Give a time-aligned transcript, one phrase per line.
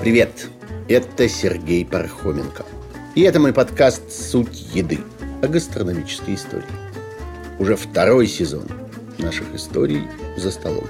[0.00, 0.48] Привет,
[0.88, 2.64] это Сергей Пархоменко.
[3.16, 5.00] И это мой подкаст «Суть еды»
[5.42, 6.62] о гастрономической истории.
[7.58, 8.68] Уже второй сезон
[9.18, 10.04] наших историй
[10.36, 10.86] за столом,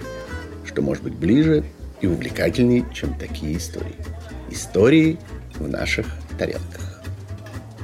[0.67, 1.65] что может быть ближе
[2.03, 3.97] и увлекательнее, чем такие истории.
[4.51, 5.19] Истории
[5.55, 6.07] в наших
[6.39, 7.03] тарелках.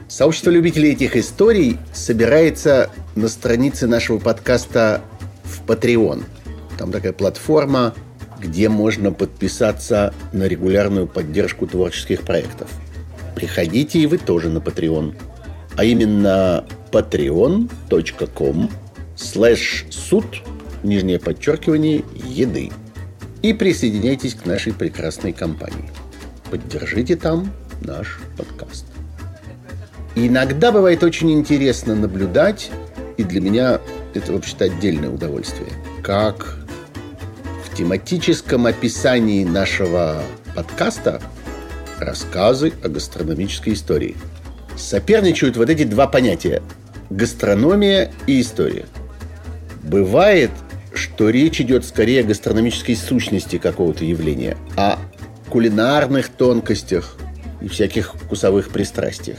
[0.06, 5.00] Сообщество любителей этих историй собирается на странице нашего подкаста
[5.66, 6.24] Patreon.
[6.78, 7.94] Там такая платформа,
[8.38, 12.70] где можно подписаться на регулярную поддержку творческих проектов.
[13.34, 15.14] Приходите и вы тоже на Patreon.
[15.76, 18.70] А именно patreon.com
[19.16, 20.24] slash суд,
[20.82, 22.70] нижнее подчеркивание, еды.
[23.42, 25.90] И присоединяйтесь к нашей прекрасной компании.
[26.50, 27.52] Поддержите там
[27.82, 28.86] наш подкаст.
[30.14, 32.70] иногда бывает очень интересно наблюдать,
[33.18, 33.80] и для меня
[34.16, 35.70] это вообще-то отдельное удовольствие,
[36.02, 36.58] как
[37.64, 40.22] в тематическом описании нашего
[40.54, 41.20] подкаста
[41.98, 44.16] рассказы о гастрономической истории.
[44.76, 46.62] Соперничают вот эти два понятия–
[47.10, 48.86] гастрономия и история.
[49.82, 50.50] Бывает,
[50.94, 54.98] что речь идет скорее о гастрономической сущности какого-то явления, о
[55.48, 57.16] кулинарных тонкостях
[57.60, 59.38] и всяких вкусовых пристрастиях.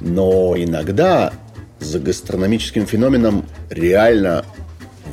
[0.00, 1.32] Но иногда
[1.80, 4.44] за гастрономическим феноменом реально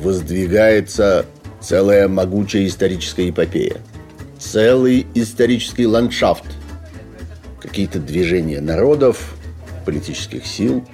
[0.02, 1.26] воздвигается
[1.60, 3.78] целая могучая историческая эпопея,
[4.38, 6.44] целый исторический ландшафт,
[7.60, 9.34] какие-то движения народов,
[9.84, 10.86] политических сил,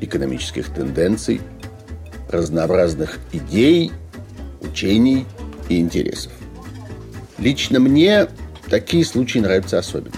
[0.00, 1.40] экономических тенденций,
[2.28, 3.92] разнообразных идей,
[4.60, 5.26] учений
[5.68, 6.32] и интересов.
[7.38, 8.28] Лично мне
[8.68, 10.16] такие случаи нравятся особенно.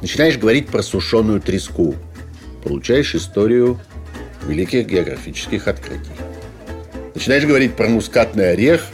[0.00, 1.94] Начинаешь говорить про сушеную треску,
[2.62, 3.80] получаешь историю
[4.46, 6.12] великих географических открытий.
[7.14, 8.86] Начинаешь говорить про мускатный орех,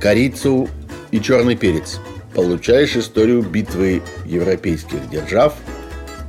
[0.00, 0.68] корицу
[1.10, 2.00] и черный перец.
[2.34, 5.54] Получаешь историю битвы европейских держав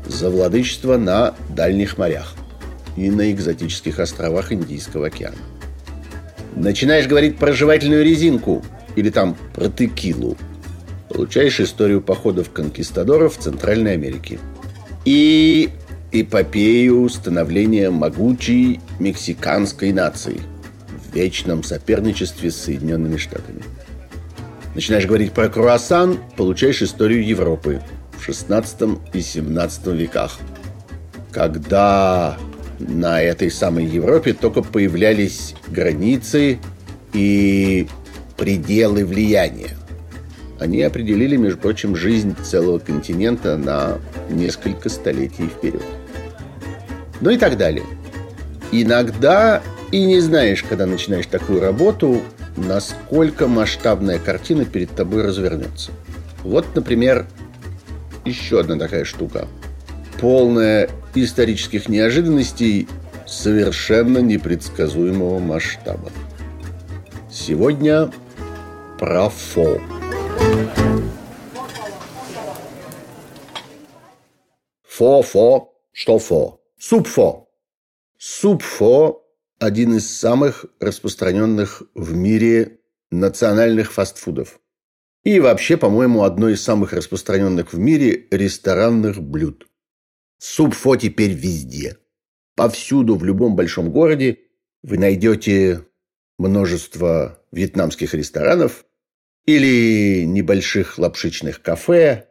[0.06, 2.36] за владычество на дальних морях
[2.96, 5.38] и на экзотических островах Индийского океана.
[6.56, 8.64] Начинаешь говорить про жевательную резинку
[8.96, 10.38] или там про текилу.
[11.10, 14.40] Получаешь историю походов конкистадоров в Центральной Америке.
[15.06, 15.70] И
[16.12, 20.42] эпопею становления могучей мексиканской нации
[20.90, 23.62] в вечном соперничестве с Соединенными Штатами.
[24.76, 27.82] Начинаешь говорить про круассан, получаешь историю Европы
[28.18, 30.40] в 16 и 17 веках,
[31.32, 32.38] когда
[32.80, 36.60] на этой самой Европе только появлялись границы
[37.14, 37.88] и
[38.38, 39.76] пределы влияния.
[40.60, 43.98] Они определили, между прочим, жизнь целого континента на
[44.30, 45.84] несколько столетий вперед.
[47.22, 47.86] Ну и так далее.
[48.72, 52.22] Иногда и не знаешь, когда начинаешь такую работу,
[52.56, 55.92] насколько масштабная картина перед тобой развернется.
[56.44, 57.26] Вот, например,
[58.26, 59.48] еще одна такая штука.
[60.20, 62.88] Полная исторических неожиданностей
[63.26, 66.12] совершенно непредсказуемого масштаба.
[67.32, 68.12] Сегодня
[69.00, 69.80] про фо.
[74.84, 75.70] Фо-фо.
[75.94, 76.59] Что фо?
[76.82, 77.50] Суп-фо.
[78.18, 79.28] Суп-фо–
[79.60, 82.80] один из самых распространенных в мире
[83.12, 84.62] национальных фастфудов.
[85.26, 89.68] И вообще, по-моему, одно из самых распространенных в мире ресторанных блюд.
[90.38, 91.98] Суп-фо теперь везде.
[92.56, 94.40] Повсюду, в любом большом городе
[94.82, 95.86] вы найдете
[96.38, 98.86] множество вьетнамских ресторанов
[99.46, 102.30] или небольших лапшичных кафе,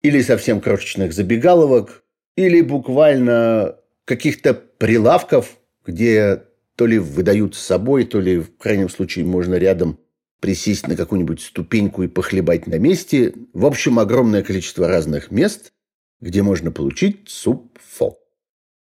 [0.00, 2.02] или совсем крошечных забегаловок,
[2.38, 6.44] или буквально каких-то прилавков, где
[6.76, 9.98] то ли выдают с собой, то ли в крайнем случае можно рядом
[10.38, 13.34] присесть на какую-нибудь ступеньку и похлебать на месте.
[13.52, 15.72] В общем, огромное количество разных мест,
[16.20, 18.16] где можно получить суп фо.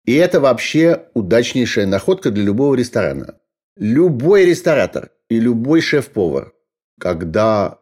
[0.05, 3.39] И это вообще удачнейшая находка для любого ресторана.
[3.79, 6.53] Любой ресторатор и любой шеф-повар,
[7.01, 7.79] когда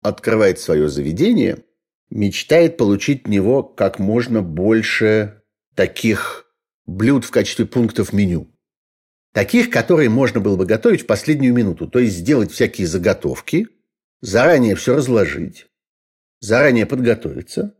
[0.00, 1.64] открывает свое заведение,
[2.10, 5.42] мечтает получить в него как можно больше
[5.74, 6.46] таких
[6.86, 8.48] блюд в качестве пунктов меню.
[9.32, 11.86] Таких, которые можно было бы готовить в последнюю минуту.
[11.86, 13.68] То есть сделать всякие заготовки,
[14.20, 15.66] заранее все разложить,
[16.40, 17.74] заранее подготовиться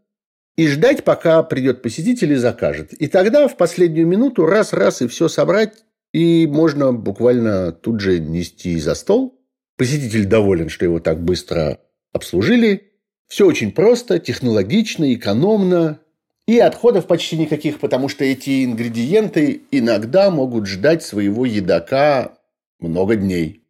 [0.56, 2.92] и ждать, пока придет посетитель и закажет.
[2.92, 8.78] И тогда в последнюю минуту раз-раз и все собрать, и можно буквально тут же нести
[8.78, 9.40] за стол.
[9.76, 11.80] Посетитель доволен, что его так быстро
[12.12, 12.87] обслужили.
[13.28, 16.00] Все очень просто, технологично, экономно.
[16.46, 22.38] И отходов почти никаких, потому что эти ингредиенты иногда могут ждать своего едока
[22.80, 23.64] много дней.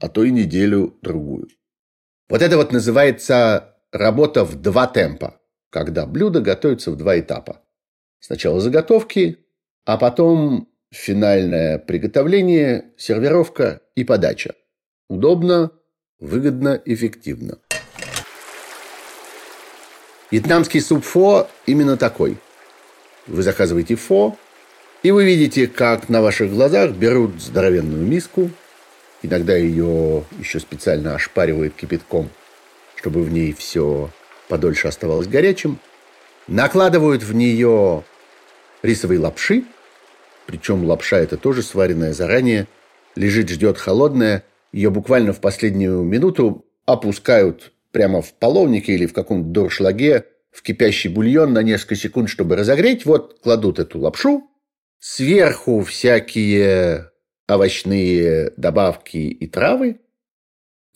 [0.00, 1.48] а то и неделю-другую.
[2.28, 5.40] Вот это вот называется работа в два темпа,
[5.70, 7.62] когда блюдо готовится в два этапа.
[8.20, 9.38] Сначала заготовки,
[9.84, 14.54] а потом финальное приготовление, сервировка и подача.
[15.08, 15.72] Удобно,
[16.20, 17.58] выгодно, эффективно.
[20.30, 22.36] Вьетнамский суп фо именно такой.
[23.26, 24.36] Вы заказываете фо,
[25.02, 28.50] и вы видите, как на ваших глазах берут здоровенную миску,
[29.22, 32.30] иногда ее еще специально ошпаривают кипятком,
[32.96, 34.10] чтобы в ней все
[34.48, 35.78] подольше оставалось горячим,
[36.46, 38.04] накладывают в нее
[38.82, 39.64] рисовые лапши,
[40.46, 42.66] причем лапша это тоже сваренная заранее,
[43.14, 49.48] лежит, ждет холодная, ее буквально в последнюю минуту опускают прямо в половнике или в каком-то
[49.48, 53.06] дуршлаге в кипящий бульон на несколько секунд, чтобы разогреть.
[53.06, 54.48] Вот кладут эту лапшу,
[54.98, 57.10] сверху всякие
[57.48, 60.00] овощные добавки и травы,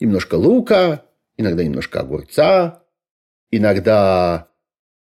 [0.01, 1.05] немножко лука,
[1.37, 2.85] иногда немножко огурца,
[3.51, 4.49] иногда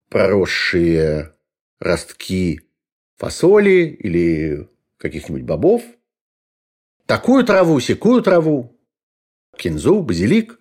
[0.09, 1.33] проросшие
[1.79, 2.61] ростки
[3.17, 5.83] фасоли или каких-нибудь бобов.
[7.05, 8.79] Такую траву, секую траву,
[9.57, 10.59] кинзу, базилик.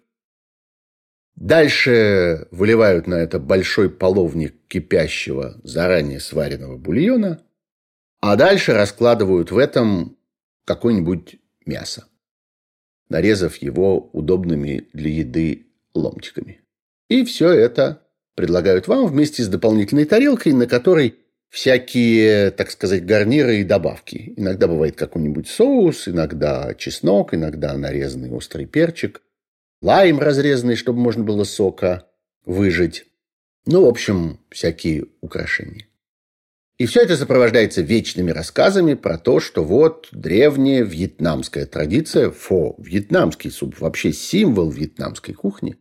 [1.37, 7.43] Дальше выливают на это большой половник кипящего, заранее сваренного бульона,
[8.21, 10.17] а дальше раскладывают в этом
[10.65, 11.37] какое-нибудь
[11.67, 12.07] мясо,
[13.09, 16.61] нарезав его удобными для еды ломтиками.
[17.09, 18.03] И все это
[18.35, 21.17] предлагают вам вместе с дополнительной тарелкой, на которой
[21.49, 24.33] всякие, так сказать, гарниры и добавки.
[24.37, 29.21] Иногда бывает какой-нибудь соус, иногда чеснок, иногда нарезанный острый перчик,
[29.83, 32.09] лайм разрезанный, чтобы можно было сока
[32.47, 33.05] выжать.
[33.67, 35.87] Ну, в общем, всякие украшения.
[36.79, 43.51] И все это сопровождается вечными рассказами про то, что вот древняя вьетнамская традиция, фо, вьетнамский
[43.51, 45.77] суп, вообще символ вьетнамской кухни.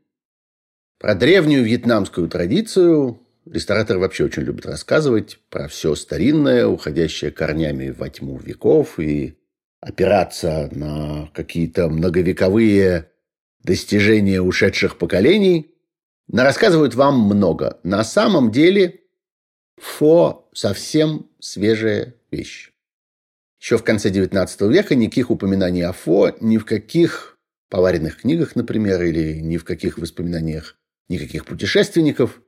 [0.99, 8.09] Про древнюю вьетнамскую традицию рестораторы вообще очень любят рассказывать про все старинное, уходящее корнями во
[8.09, 9.39] тьму веков и
[9.79, 13.09] опираться на какие-то многовековые
[13.63, 15.75] достижения ушедших поколений.
[16.27, 17.79] На рассказывают вам много.
[17.83, 19.01] На самом деле
[19.81, 22.71] Фо– совсем свежая вещь.
[23.59, 29.01] Еще в конце XIX века никаких упоминаний о фо ни в каких поваренных книгах, например,
[29.01, 30.77] или ни в каких воспоминаниях
[31.09, 32.41] никаких путешественников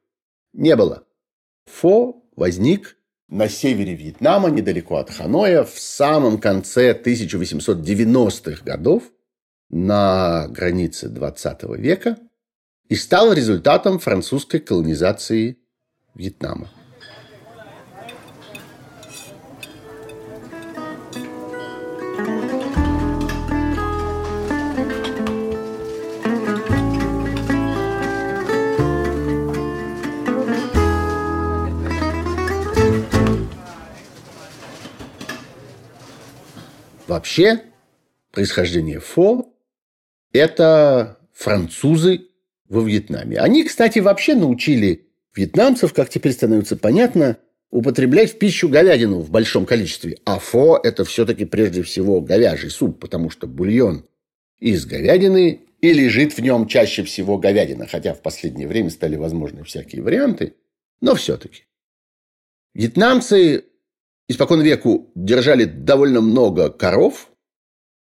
[0.54, 1.08] не было.
[1.66, 2.98] Фо возник
[3.30, 9.04] на севере Вьетнама, недалеко от Ханоя, в самом конце 1890-х годов,
[9.74, 12.18] на границе XX века,
[12.90, 15.58] и стал результатом французской колонизации
[16.14, 16.70] Вьетнама.
[37.08, 37.64] Вообще,
[38.32, 39.50] происхождение фо–
[40.34, 42.28] это французы
[42.68, 43.40] во Вьетнаме.
[43.40, 47.38] Они, кстати, вообще научили вьетнамцев, как теперь становится понятно,
[47.70, 50.18] употреблять в пищу говядину в большом количестве.
[50.26, 54.06] А фо– это все-таки прежде всего говяжий суп, потому что бульон
[54.60, 59.64] из говядины и лежит в нем чаще всего говядина, хотя в последнее время стали возможны
[59.64, 60.56] всякие варианты,
[61.02, 61.64] но все-таки.
[62.74, 63.66] Вьетнамцы
[64.28, 67.30] испокон веку держали довольно много коров,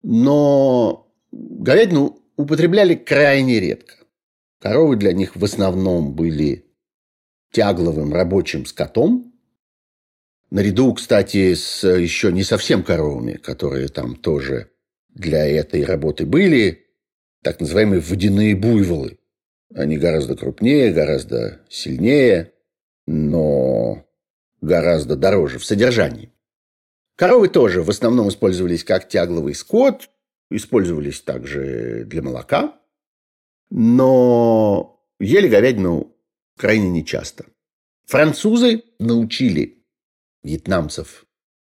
[0.04, 3.96] но говядину употребляли крайне редко.
[4.60, 6.66] Коровы для них в основном были
[7.52, 9.34] тягловым рабочим скотом.
[10.50, 14.72] Наряду, кстати, с еще не совсем коровами, которые там тоже
[15.10, 16.86] для этой работы были,
[17.42, 19.18] так называемые водяные буйволы.
[19.74, 22.54] Они гораздо крупнее, гораздо сильнее,
[23.08, 24.06] но
[24.60, 26.32] гораздо дороже в содержании.
[27.16, 30.10] Коровы тоже в основном использовались как тягловый скот,
[30.52, 32.80] использовались также для молока,
[33.70, 36.16] но ели говядину
[36.58, 37.46] крайне нечасто.
[38.06, 39.84] Французы научили
[40.44, 41.26] вьетнамцев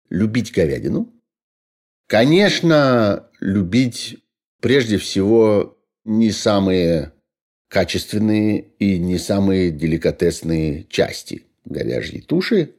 [0.08, 1.12] любить говядину.
[2.06, 4.18] Конечно, любить
[4.60, 7.12] прежде всего не самые
[7.68, 12.74] качественные и не самые деликатесные части говяжьей туши,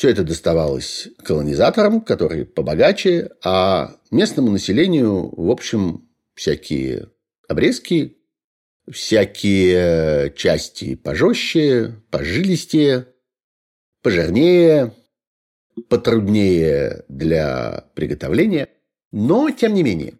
[0.00, 7.10] все это доставалось колонизаторам, которые побогаче, а местному населению, в общем, всякие
[7.48, 8.16] обрезки,
[8.90, 13.08] всякие части пожестче, пожилистее,
[14.00, 14.94] пожирнее,
[15.90, 18.70] потруднее для приготовления,
[19.12, 20.14] но тем не менее.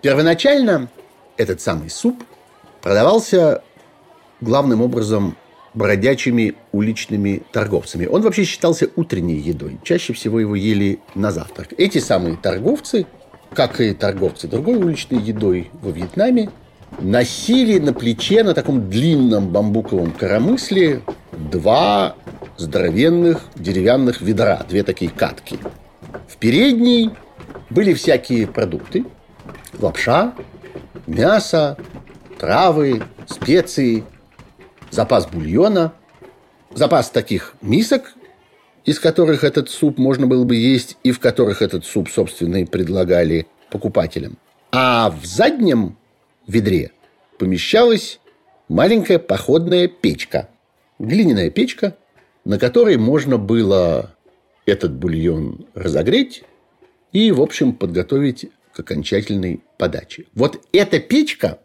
[0.00, 0.88] Первоначально
[1.36, 2.24] этот самый суп
[2.80, 3.62] продавался
[4.40, 5.36] главным образом
[5.76, 8.06] бродячими уличными торговцами.
[8.06, 9.78] Он вообще считался утренней едой.
[9.84, 11.68] Чаще всего его ели на завтрак.
[11.76, 13.06] Эти самые торговцы,
[13.54, 16.50] как и торговцы другой уличной едой во Вьетнаме,
[16.98, 21.02] носили на плече на таком длинном бамбуковом коромысле
[21.32, 22.16] два
[22.56, 25.58] здоровенных деревянных ведра, две такие катки.
[26.26, 27.10] В передней
[27.68, 29.04] были всякие продукты,
[29.78, 30.32] лапша,
[31.06, 31.76] мясо,
[32.38, 34.04] травы, специи,
[34.96, 35.92] запас бульона,
[36.74, 38.14] запас таких мисок,
[38.86, 42.64] из которых этот суп можно было бы есть и в которых этот суп, собственно, и
[42.64, 44.38] предлагали покупателям.
[44.72, 45.98] А в заднем
[46.46, 46.92] ведре
[47.38, 48.20] помещалась
[48.68, 50.48] маленькая походная печка.
[50.98, 51.96] Глиняная печка,
[52.46, 54.14] на которой можно было
[54.64, 56.42] этот бульон разогреть
[57.12, 60.24] и, в общем, подготовить к окончательной подаче.
[60.34, 61.60] Вот эта печка,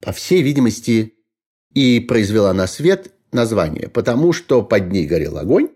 [0.00, 1.15] по всей видимости,
[1.76, 5.68] и произвела на свет название, потому что под ней горел огонь,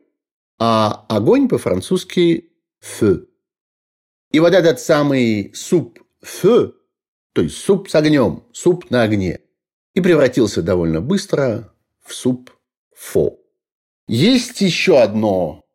[0.58, 2.52] а огонь по-французски
[2.82, 3.26] «фeu».
[4.32, 6.72] И вот этот самый суп «фeu»,
[7.34, 9.40] то есть суп с огнем, суп на огне,
[9.92, 12.50] и превратился довольно быстро в суп
[12.94, 13.38] «фо».
[14.08, 15.66] Есть еще одно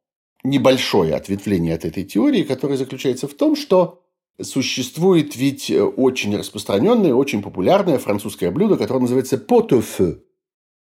[0.43, 4.03] небольшое ответвление от этой теории, которое заключается в том, что
[4.41, 10.21] существует ведь очень распространенное, очень популярное французское блюдо, которое называется pot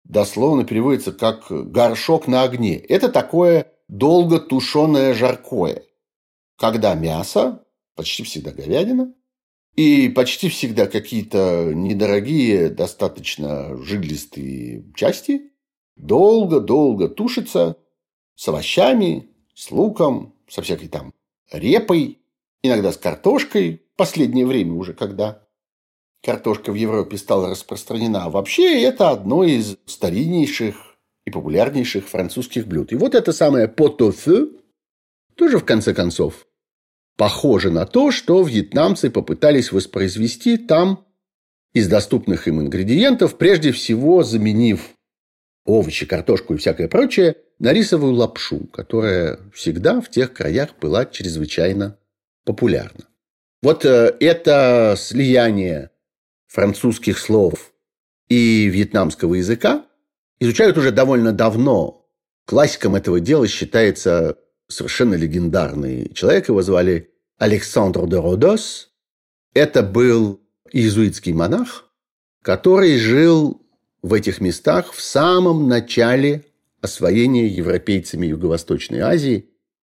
[0.04, 2.78] Дословно переводится как горшок на огне.
[2.78, 5.84] Это такое долго тушеное жаркое,
[6.58, 9.14] когда мясо, почти всегда говядина,
[9.76, 15.52] и почти всегда какие-то недорогие, достаточно жилистые части
[15.96, 17.78] долго-долго тушится
[18.36, 21.14] с овощами, с луком, со всякой там
[21.52, 22.17] репой,
[22.64, 25.44] иногда с картошкой, последнее время уже когда
[26.24, 28.26] картошка в Европе стала распространена.
[28.26, 30.76] А вообще это одно из стариннейших
[31.26, 32.92] и популярнейших французских блюд.
[32.92, 34.48] И вот это самое потофе
[35.36, 36.48] тоже в конце концов
[37.18, 41.06] похоже на то, что вьетнамцы попытались воспроизвести там
[41.74, 44.92] из доступных им ингредиентов, прежде всего заменив
[45.66, 51.98] овощи, картошку и всякое прочее, на рисовую лапшу, которая всегда в тех краях была чрезвычайно
[52.48, 53.06] популярна.
[53.62, 55.92] Вот э, это слияние
[56.48, 57.74] французских слов
[58.30, 59.86] и вьетнамского языка
[60.40, 62.08] изучают уже довольно давно.
[62.46, 64.38] Классиком этого дела считается
[64.68, 66.48] совершенно легендарный человек.
[66.48, 68.92] Его звали Александр де Родос.
[69.54, 70.40] Это был
[70.72, 71.92] иезуитский монах,
[72.42, 73.62] который жил
[74.02, 76.46] в этих местах в самом начале
[76.82, 79.50] освоения европейцами Юго-Восточной Азии.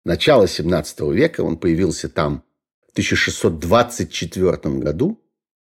[0.06, 2.44] Начало 17 века он появился там
[2.88, 5.22] в 1624 году.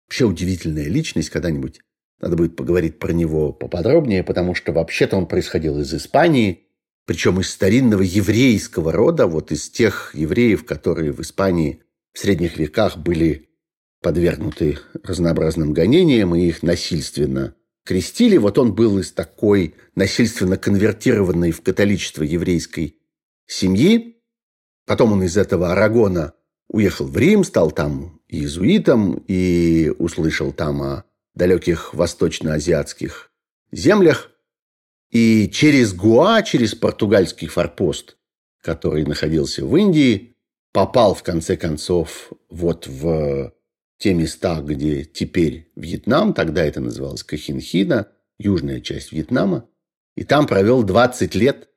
[0.07, 1.81] Вообще удивительная личность, когда-нибудь
[2.21, 6.67] надо будет поговорить про него поподробнее, потому что вообще-то он происходил из Испании,
[7.07, 12.97] причем из старинного еврейского рода, вот из тех евреев, которые в Испании в средних веках
[12.97, 13.51] были
[14.01, 18.37] подвергнуты разнообразным гонениям и их насильственно крестили.
[18.37, 22.97] Вот он был из такой насильственно конвертированной в католичество еврейской
[23.47, 24.14] семьи.
[24.87, 26.35] Потом он из этого Арагона
[26.69, 33.31] уехал в Рим, стал там иезуитом и услышал там о далеких восточноазиатских
[33.73, 34.31] землях.
[35.11, 38.17] И через Гуа, через португальский форпост,
[38.61, 40.37] который находился в Индии,
[40.73, 43.53] попал в конце концов вот в
[43.99, 49.69] те места, где теперь Вьетнам, тогда это называлось Кахинхина, южная часть Вьетнама,
[50.17, 51.69] и там провел 20 лет,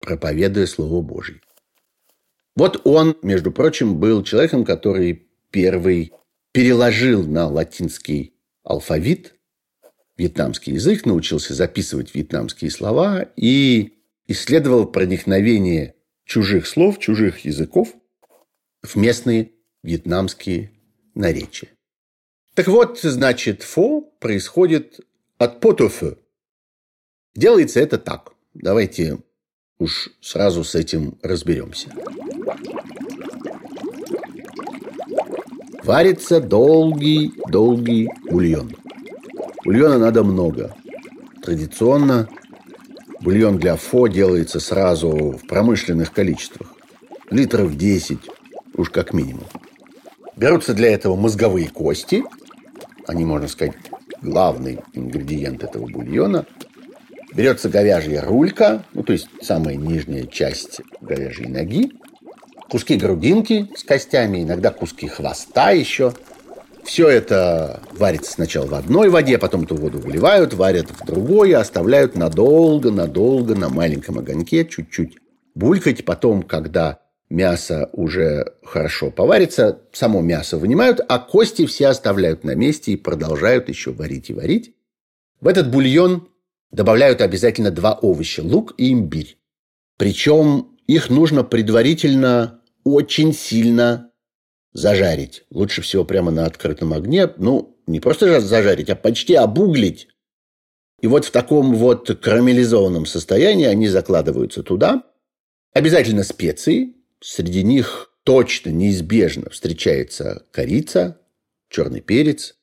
[0.00, 1.40] проповедуя Слово Божье.
[2.56, 6.12] Вот он, между прочим, был человеком, который первый
[6.52, 8.32] переложил на латинский
[8.64, 9.34] алфавит
[10.16, 15.94] вьетнамский язык, научился записывать вьетнамские слова и исследовал проникновение
[16.24, 17.94] чужих слов, чужих языков
[18.82, 20.72] в местные вьетнамские
[21.14, 21.68] наречия.
[22.54, 25.00] Так вот, значит, фо происходит
[25.36, 26.16] от потофе.
[27.34, 28.32] Делается это так.
[28.54, 29.18] Давайте
[29.78, 31.92] уж сразу с этим разберемся.
[35.86, 38.72] Варится долгий-долгий бульон.
[39.64, 40.74] Бульона надо много.
[41.44, 42.28] Традиционно
[43.20, 46.74] бульон для фо делается сразу в промышленных количествах.
[47.30, 48.18] Литров 10,
[48.74, 49.44] уж как минимум.
[50.34, 52.24] Берутся для этого мозговые кости.
[53.06, 53.76] Они, можно сказать,
[54.20, 56.46] главный ингредиент этого бульона.
[57.32, 61.92] Берется говяжья рулька, ну, то есть самая нижняя часть говяжьей ноги
[62.68, 66.12] куски грудинки с костями, иногда куски хвоста еще.
[66.84, 72.14] Все это варится сначала в одной воде, потом эту воду выливают, варят в другой, оставляют
[72.14, 75.18] надолго-надолго на маленьком огоньке, чуть-чуть
[75.56, 76.04] булькать.
[76.04, 82.92] Потом, когда мясо уже хорошо поварится, само мясо вынимают, а кости все оставляют на месте
[82.92, 84.76] и продолжают еще варить и варить.
[85.40, 86.28] В этот бульон
[86.70, 89.38] добавляют обязательно два овоща– лук и имбирь.
[89.96, 94.10] Причем их нужно предварительно очень сильно
[94.72, 95.44] зажарить.
[95.50, 97.28] Лучше всего прямо на открытом огне.
[97.38, 100.08] Ну, не просто зажарить, а почти обуглить.
[101.00, 105.02] И вот в таком вот карамелизованном состоянии они закладываются туда.
[105.72, 106.94] Обязательно специи.
[107.20, 111.20] Среди них точно, неизбежно встречается корица,
[111.68, 112.56] черный перец.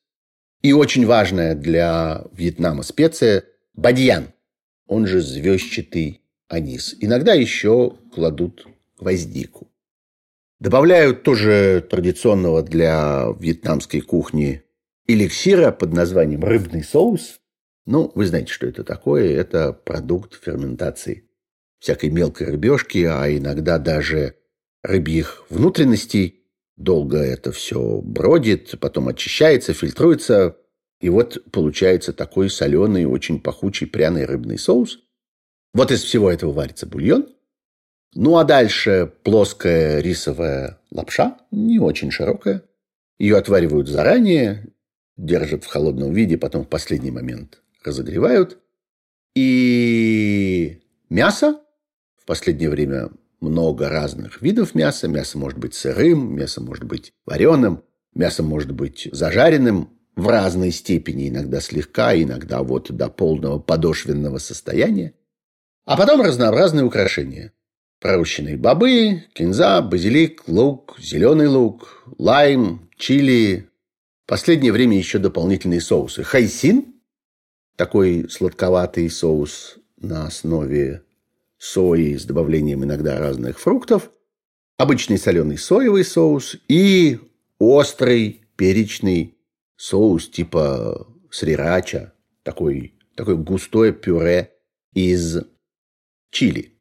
[0.61, 4.33] И очень важная для Вьетнама специя– бадьян,
[4.87, 6.22] он же звездчатый
[6.53, 6.95] анис.
[6.99, 8.67] Иногда еще кладут
[8.99, 9.71] гвоздику.
[10.59, 14.63] Добавляют тоже традиционного для вьетнамской кухни
[15.07, 17.39] эликсира под названием рыбный соус.
[17.85, 19.35] Ну, вы знаете, что это такое.
[19.35, 21.27] Это продукт ферментации
[21.79, 24.35] всякой мелкой рыбешки, а иногда даже
[24.83, 26.45] рыбьих внутренностей.
[26.77, 30.57] Долго это все бродит, потом очищается, фильтруется.
[31.01, 34.99] И вот получается такой соленый, очень пахучий пряный рыбный соус.
[35.73, 37.27] Вот из всего этого варится бульон–
[38.15, 42.63] ну а дальше плоская рисовая лапша, не очень широкая.
[43.17, 44.67] Ее отваривают заранее,
[45.17, 48.59] держат в холодном виде, потом в последний момент разогревают.
[49.35, 51.59] И мясо.
[52.17, 53.09] В последнее время
[53.41, 55.07] много разных видов мяса.
[55.07, 61.29] Мясо может быть сырым, мясо может быть вареным, мясо может быть зажаренным в разной степени,
[61.29, 65.15] иногда слегка, иногда вот до полного подошвенного состояния.
[65.85, 67.51] А потом разнообразные украшения–
[67.99, 73.69] пророщенные бобы, кинза, базилик, лук, зеленый лук, лайм, чили.
[74.25, 76.23] Последнее время еще дополнительные соусы.
[76.23, 76.93] Хайсин,
[77.75, 81.03] такой сладковатый соус на основе
[81.57, 84.09] сои с добавлением иногда разных фруктов,
[84.77, 87.19] обычный соленый соевый соус и
[87.59, 89.37] острый перечный
[89.75, 94.51] соус типа срирача, такой, такое густое пюре
[94.93, 95.39] из
[96.33, 96.73] чили.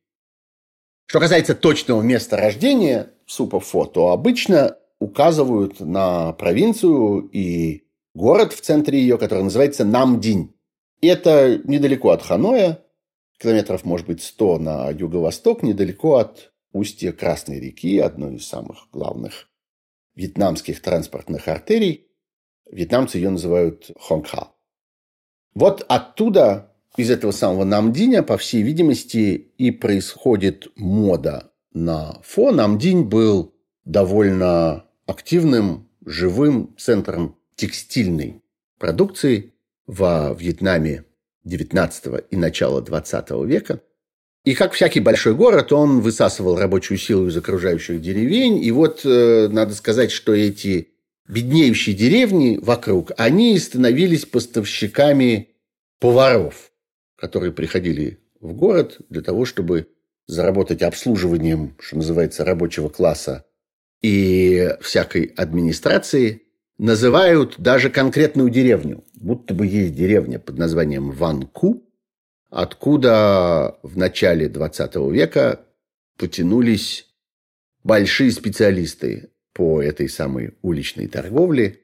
[1.07, 7.85] Что касается точного места рождения супа фо, то обычно указывают на провинцию и
[8.15, 10.55] город в центре ее, который называется Намдинь.
[11.01, 12.83] И это недалеко от Ханоя,
[13.39, 19.51] километров, может быть, 100 на юго-восток, недалеко от устья Красной реки, одной из самых главных
[20.15, 22.07] вьетнамских транспортных артерий.
[22.71, 24.53] Вьетнамцы ее называют Хонгха.
[25.55, 32.51] Вот оттуда из этого самого Намдиня, по всей видимости, и происходит мода на фо.
[32.51, 38.43] Намдинь был довольно активным, живым центром текстильной
[38.79, 39.53] продукции
[39.87, 41.05] во Вьетнаме
[41.47, 43.81] XIX и начала XX века.
[44.45, 48.59] И как всякий большой город, он высасывал рабочую силу из окружающих деревень.
[48.59, 50.89] И вот э, надо сказать, что эти
[51.29, 55.51] беднеющие деревни вокруг, они становились поставщиками
[56.01, 56.72] поваров
[57.23, 59.87] которые приходили в город для того, чтобы
[60.27, 63.47] заработать обслуживанием, что называется, рабочего класса
[64.03, 66.43] и всякой администрации,
[66.79, 69.05] называют даже конкретную деревню.
[69.15, 71.85] Будто бы есть деревня под названием Ванку,
[72.51, 75.61] откуда в начале 20 века
[76.19, 77.07] потянулись
[77.85, 81.83] большие специалисты по этой самой уличной торговле.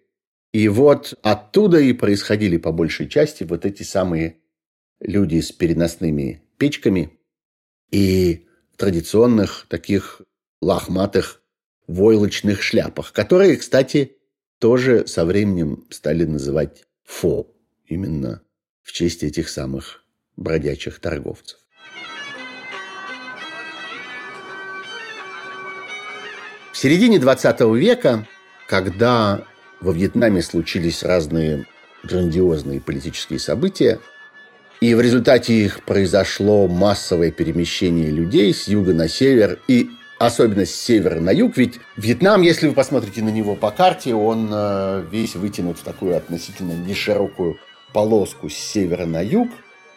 [0.53, 4.38] И вот оттуда и происходили по большей части вот эти самые
[5.00, 7.18] люди с переносными печками
[7.90, 10.22] и традиционных таких
[10.61, 11.42] лохматых
[11.87, 14.16] войлочных шляпах, которые, кстати,
[14.58, 17.46] тоже со временем стали называть фо,
[17.87, 18.42] именно
[18.82, 20.04] в честь этих самых
[20.37, 21.58] бродячих торговцев.
[26.72, 28.28] В середине 20 века,
[28.68, 29.44] когда
[29.80, 31.66] во Вьетнаме случились разные
[32.04, 33.98] грандиозные политические события,
[34.80, 40.74] и в результате их произошло массовое перемещение людей с юга на север и особенно с
[40.74, 41.56] севера на юг.
[41.56, 46.16] Ведь Вьетнам, если вы посмотрите на него по карте, он э, весь вытянут в такую
[46.16, 47.58] относительно неширокую
[47.92, 49.48] полоску с севера на юг.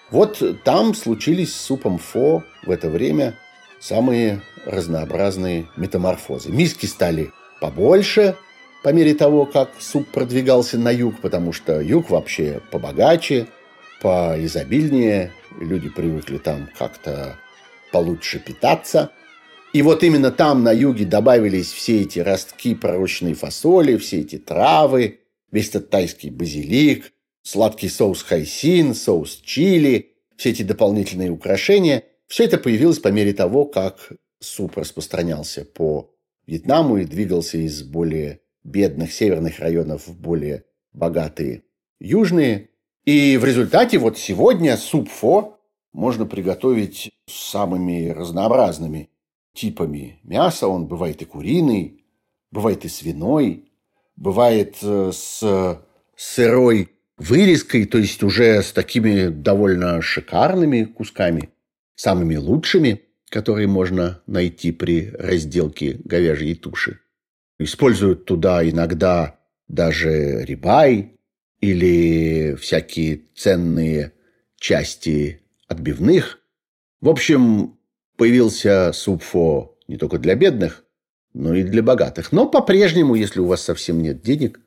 [0.10, 3.36] Вот там случились с супом фо в это время
[3.80, 6.52] самые разнообразные метаморфозы.
[6.52, 8.36] Миски стали побольше
[8.84, 13.48] по мере того, как суп продвигался на юг, потому что юг вообще побогаче–
[14.02, 17.38] поизобильнее, люди привыкли там как-то
[17.92, 19.12] получше питаться.
[19.74, 25.20] И вот именно там, на юге, добавились все эти ростки пророщенной фасоли, все эти травы,
[25.52, 32.58] весь этот тайский базилик, сладкий соус хайсин, соус чили, все эти дополнительные украшения, все это
[32.58, 36.14] появилось по мере того, как суп распространялся по
[36.48, 41.64] Вьетнаму и двигался из более бедных северных районов в более богатые
[42.00, 42.71] южные.
[43.06, 45.60] И в результате вот сегодня суп фо
[45.92, 49.10] можно приготовить с самыми разнообразными
[49.54, 50.68] типами мяса.
[50.68, 52.06] Он бывает и куриный,
[52.52, 53.72] бывает и свиной,
[54.16, 55.82] бывает э, с
[56.16, 61.50] сырой вырезкой, то есть уже с такими довольно шикарными кусками,
[61.96, 67.00] самыми лучшими, которые можно найти при разделке говяжьей туши.
[67.58, 71.18] Используют туда иногда даже рибай
[71.62, 74.14] или всякие ценные
[74.58, 76.40] части отбивных.
[77.00, 77.78] В общем,
[78.18, 80.84] появился супфо не только для бедных,
[81.34, 82.32] но и для богатых.
[82.32, 84.60] Но по-прежнему, если у вас совсем нет денег,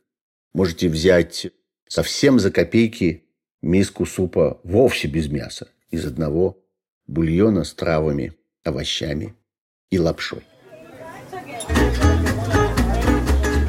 [0.55, 1.49] можете взять
[1.89, 3.25] совсем за копейки
[3.61, 6.63] миску супа вовсе без мяса из одного
[7.07, 9.35] бульона с травами, овощами
[9.91, 10.43] и лапшой.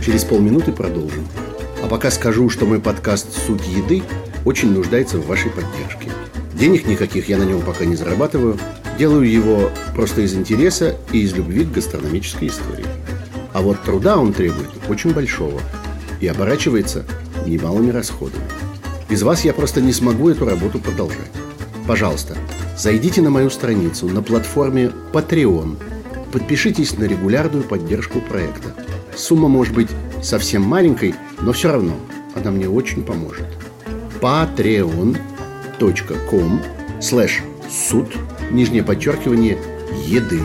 [0.03, 1.27] Через полминуты продолжим.
[1.85, 4.01] А пока скажу, что мой подкаст «Суть еды»
[4.43, 6.09] очень нуждается в вашей поддержке.
[6.55, 8.57] Денег никаких я на нем пока не зарабатываю.
[8.97, 12.87] Делаю его просто из интереса и из любви к гастрономической истории.
[13.53, 15.61] А вот труда он требует очень большого
[16.21, 17.05] и оборачивается
[17.45, 18.45] немалыми расходами.
[19.07, 21.31] Без вас я просто не смогу эту работу продолжать.
[21.85, 22.35] Пожалуйста,
[22.75, 25.77] зайдите на мою страницу на платформе Patreon.
[26.31, 28.73] Подпишитесь на регулярную поддержку проекта.
[29.15, 29.89] Сумма может быть
[30.21, 31.95] совсем маленькой, но все равно
[32.35, 33.47] она мне очень поможет.
[34.21, 35.01] patreon.com
[36.99, 38.07] slash суд,
[38.51, 39.57] нижнее подчеркивание,
[40.05, 40.41] еды.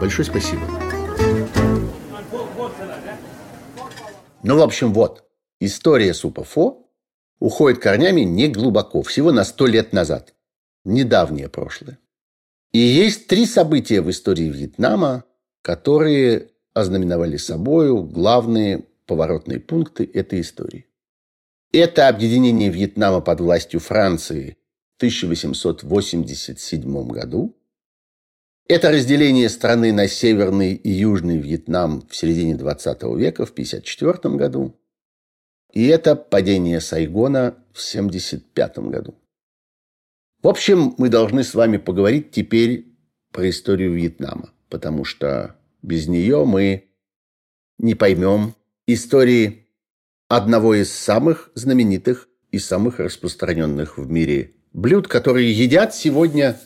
[0.00, 0.62] Большое спасибо.
[4.42, 5.24] Ну, в общем, вот.
[5.60, 6.84] История супа фо
[7.38, 10.34] уходит корнями не глубоко, всего на сто лет назад.
[10.84, 11.98] Недавнее прошлое.
[12.72, 15.24] И есть три события в истории Вьетнама,
[15.62, 20.86] которые ознаменовали собою главные поворотные пункты этой истории.
[21.72, 24.56] Это объединение Вьетнама под властью Франции
[24.94, 27.56] в 1887 году.
[28.68, 34.74] Это разделение страны на Северный и Южный Вьетнам в середине 20 века, в 1954 году.
[35.72, 39.14] И это падение Сайгона в 1975 году.
[40.42, 42.94] В общем, мы должны с вами поговорить теперь
[43.32, 46.88] про историю Вьетнама, потому что без нее мы
[47.78, 48.54] не поймем
[48.86, 49.68] истории
[50.28, 56.58] одного из самых знаменитых и самых распространенных в мире блюд, которые едят сегодня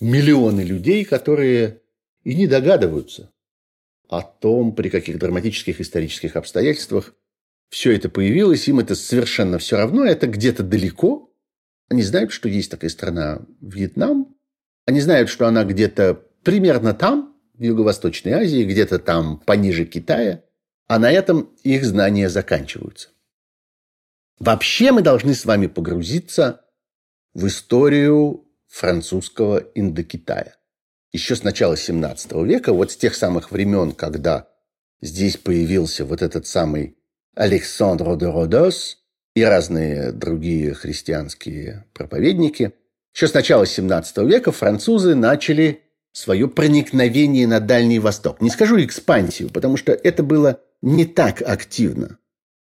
[0.00, 1.82] миллионы людей, которые
[2.24, 3.30] и не догадываются
[4.08, 7.14] о том, при каких драматических исторических обстоятельствах
[7.70, 8.66] все это появилось.
[8.66, 10.04] Им это совершенно все равно.
[10.04, 11.32] Это где-то далеко.
[11.88, 14.34] Они знают, что есть такая страна Вьетнам.
[14.84, 20.42] Они знают, что она где-то примерно там, Юго-Восточной Азии, где-то там пониже Китая.
[20.86, 23.08] А на этом их знания заканчиваются.
[24.38, 26.62] Вообще мы должны с вами погрузиться
[27.32, 30.56] в историю французского Индокитая.
[31.12, 34.48] Еще с начала 17 века, вот с тех самых времен, когда
[35.00, 36.98] здесь появился вот этот самый
[37.34, 38.98] Александр де Родос
[39.34, 42.72] и разные другие христианские проповедники,
[43.14, 45.83] еще с начала 17 века французы начали
[46.14, 48.40] свое проникновение на Дальний Восток.
[48.40, 52.18] Не скажу экспансию, потому что это было не так активно,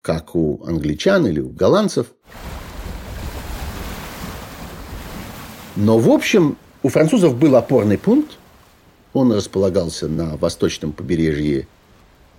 [0.02, 2.08] как у англичан или у голландцев.
[5.78, 8.38] Но, в общем, у французов был опорный пункт.
[9.14, 11.68] Он располагался на восточном побережье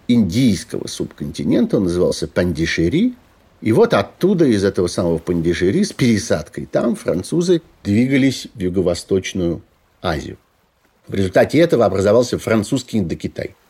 [0.09, 1.79] индийского субконтинента.
[1.79, 3.15] Он назывался Пандишери.
[3.63, 9.63] И вот оттуда, из этого самого Пандишери, с пересадкой там французы двигались в Юго-Восточную
[10.03, 10.37] Азию.
[11.09, 13.57] В результате этого образовался французский Индокитай–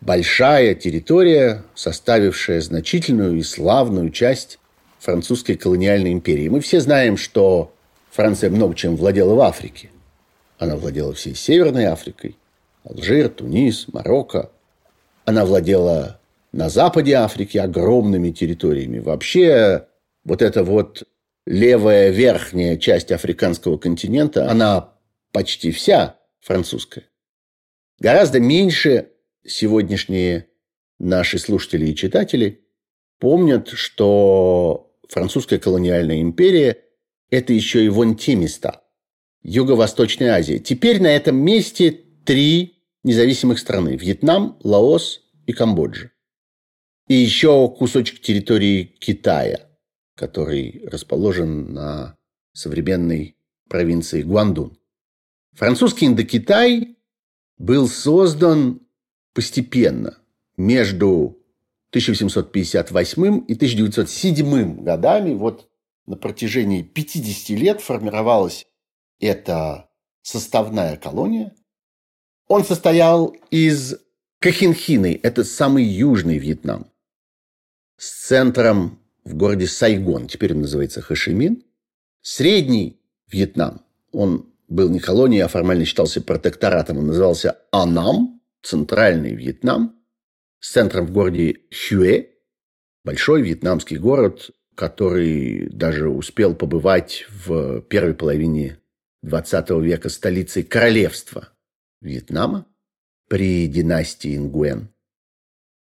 [0.00, 4.58] большая территория, составившая значительную и славную часть
[4.98, 6.48] французской колониальной империи.
[6.48, 7.72] Мы все знаем, что
[8.10, 9.90] Франция много чем владела в Африке.
[10.58, 12.36] Она владела всей Северной Африкой.
[12.84, 14.50] Алжир, Тунис, Марокко.
[15.24, 16.20] Она владела
[16.52, 19.00] на западе Африки огромными территориями.
[19.00, 19.86] Вообще,
[20.24, 21.02] вот эта вот
[21.46, 24.90] левая верхняя часть африканского континента, она
[25.32, 26.16] почти вся
[26.46, 27.10] французская.
[27.98, 29.10] Гораздо меньше
[29.44, 30.48] сегодняшние
[30.98, 32.66] наши слушатели и читатели
[33.18, 36.78] помнят, что французская колониальная империя–
[37.30, 38.84] это еще и вон те места–
[39.42, 40.58] Юго-Восточная Азия.
[40.58, 41.90] Теперь на этом месте
[42.24, 46.10] три независимых страны– Вьетнам, Лаос и Камбоджа.
[47.08, 49.68] и еще кусочек территории Китая,
[50.16, 52.16] который расположен на
[52.52, 53.36] современной
[53.68, 54.78] провинции Гуандун.
[55.56, 56.98] Французский Индокитай
[57.56, 58.82] был создан
[59.32, 60.18] постепенно
[60.58, 61.38] между
[61.90, 65.32] 1858 и 1907 годами.
[65.32, 65.70] Вот
[66.04, 68.66] на протяжении 50 лет формировалась
[69.18, 69.88] эта
[70.20, 71.54] составная колония.
[72.48, 73.96] Он состоял из
[74.40, 76.90] Кахинхины, это самый южный Вьетнам,
[77.96, 81.64] с центром в городе Сайгон, теперь он называется Хашимин.
[82.20, 83.80] Средний Вьетнам,
[84.12, 86.98] он был не колонией, а формально считался протекторатом.
[86.98, 89.96] Он назывался Анам, центральный Вьетнам,
[90.60, 92.26] с центром в городе Хюэ,
[93.04, 98.78] большой вьетнамский город, который даже успел побывать в первой половине
[99.24, 101.48] XX века столицей королевства
[102.00, 102.66] Вьетнама
[103.28, 104.88] при династии Ингуэн.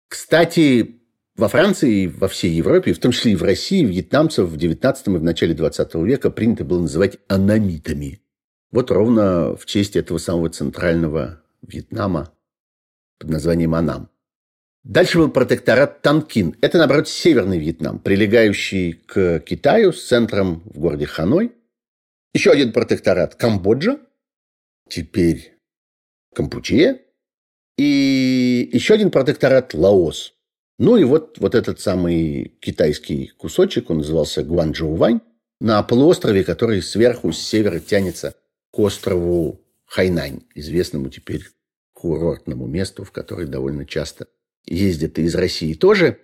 [0.08, 1.00] Кстати,
[1.36, 4.96] во Франции и во всей Европе, в том числе и в России, вьетнамцев в XIX
[5.06, 8.20] и в начале XX века принято было называть анамитами.
[8.72, 12.32] Вот ровно в честь этого самого центрального Вьетнама
[13.18, 14.08] под названием Анам.
[14.84, 16.56] Дальше был протекторат Танкин.
[16.60, 21.52] Это, наоборот, северный Вьетнам, прилегающий к Китаю с центром в городе Ханой.
[22.32, 23.98] Еще один протекторат Камбоджа.
[24.88, 25.58] Теперь
[26.34, 27.00] Кампучия.
[27.76, 30.34] И еще один протекторат Лаос.
[30.78, 35.20] Ну и вот, вот этот самый китайский кусочек, он назывался Гуанчжоувань,
[35.60, 38.34] на полуострове, который сверху, с севера тянется
[38.70, 41.44] к острову Хайнань, известному теперь
[41.92, 44.28] курортному месту, в который довольно часто
[44.64, 46.20] ездят и из России тоже.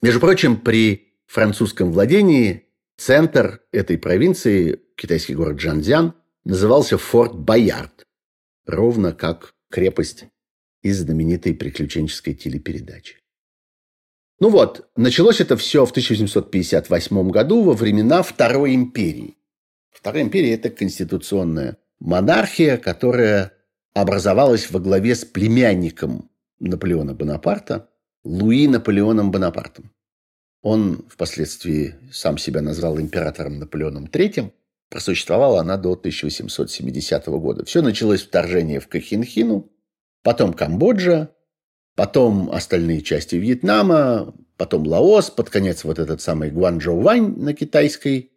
[0.00, 8.06] Между прочим, при французском владении центр этой провинции, китайский город Джанзян, назывался Форт Боярд,
[8.66, 10.24] ровно как крепость
[10.82, 13.18] из знаменитой приключенческой телепередачи.
[14.40, 19.36] Ну вот, началось это все в 1858 году во времена Второй империи.
[19.92, 23.52] Вторая империя– это конституционная монархия, которая
[23.94, 27.88] образовалась во главе с племянником Наполеона Бонапарта,
[28.24, 29.92] Луи Наполеоном Бонапартом.
[30.62, 34.52] Он впоследствии сам себя назвал императором Наполеоном III.
[34.88, 37.64] Просуществовала она до 1870 года.
[37.64, 39.70] Все началось вторжение в Кахинхину,
[40.22, 41.30] потом Камбоджа,
[41.96, 48.32] потом остальные части Вьетнама, потом Лаос, под конец вот этот самый Гуанчжоувань на китайской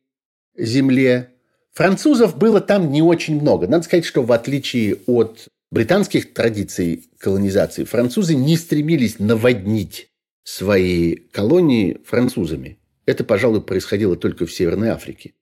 [0.57, 1.34] земле.
[1.75, 3.67] Французов было там не очень много.
[3.67, 10.09] Надо сказать, что в отличие от британских традиций колонизации, французы не стремились наводнить
[10.43, 12.79] свои колонии французами.
[13.05, 15.33] Это, пожалуй, происходило только в Северной Африке.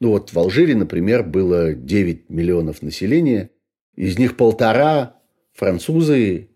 [0.00, 3.50] Ну вот в Алжире, например, было 9 миллионов населения,
[3.96, 5.16] из них полтора
[5.54, 6.50] французы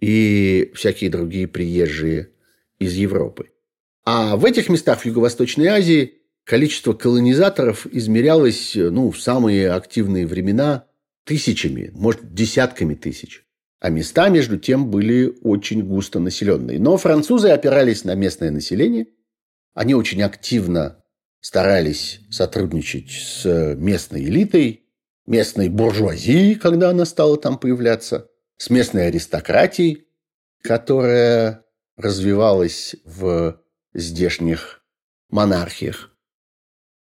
[0.00, 2.30] и всякие другие приезжие
[2.78, 3.50] из Европы.
[4.04, 6.17] А в этих местах в Юго-Восточной Азии
[6.48, 10.86] количество колонизаторов измерялось ну, в самые активные времена
[11.24, 13.44] тысячами, может, десятками тысяч.
[13.80, 16.80] А места, между тем, были очень густо населенные.
[16.80, 19.08] Но французы опирались на местное население.
[19.74, 21.04] Они очень активно
[21.40, 24.84] старались сотрудничать с местной элитой,
[25.26, 30.06] местной буржуазией, когда она стала там появляться, с местной аристократией,
[30.62, 31.62] которая
[31.98, 33.60] развивалась в
[33.92, 34.82] здешних
[35.28, 36.14] монархиях.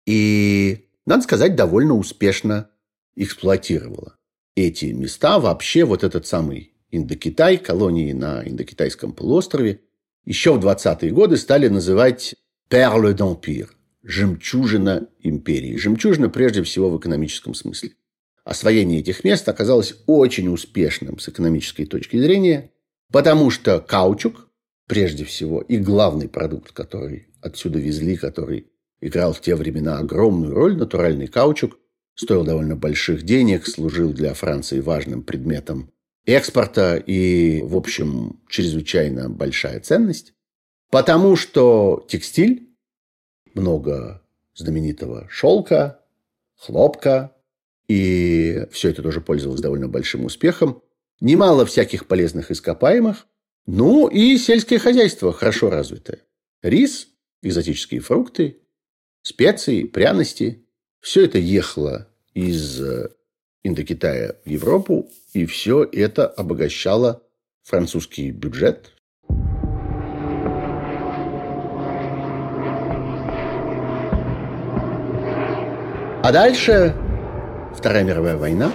[0.06, 2.70] И, надо сказать, довольно успешно
[3.16, 4.16] эксплуатировала
[4.56, 5.40] эти места.
[5.40, 9.82] Вообще вот этот самый Индокитай, колонии на Индокитайском полуострове,
[10.24, 12.36] еще в 20-е годы стали называть
[12.70, 13.70] «Perle d'Empire»–
[14.04, 15.76] «жемчужина империи».
[15.76, 17.92] Жемчужина прежде всего в экономическом смысле.
[18.44, 22.72] Освоение этих мест оказалось очень успешным с экономической точки зрения,
[23.12, 24.50] потому что каучук,
[24.88, 28.68] прежде всего, и главный продукт, который отсюда везли, который
[29.02, 31.78] играл в те времена огромную роль, натуральный каучук,
[32.16, 35.92] стоил довольно больших денег, служил для Франции важным предметом
[36.26, 40.34] экспорта и, в общем, чрезвычайно большая ценность.
[40.90, 42.70] Потому что текстиль,
[43.54, 44.22] много
[44.56, 46.02] знаменитого шелка,
[46.56, 47.36] хлопка,
[47.88, 50.82] и все это тоже пользовалось довольно большим успехом.
[51.20, 53.28] Немало всяких полезных ископаемых,
[53.68, 56.20] ну и сельское хозяйство хорошо развитое.
[56.62, 57.10] Рис,
[57.42, 58.62] экзотические фрукты,
[59.26, 60.64] специи, пряности.
[61.02, 63.10] Все это ехало из э,
[63.64, 67.24] Индокитая в Европу, и все это обогащало
[67.64, 68.92] французский бюджет.
[76.22, 76.96] А дальше
[77.76, 78.72] Вторая мировая война.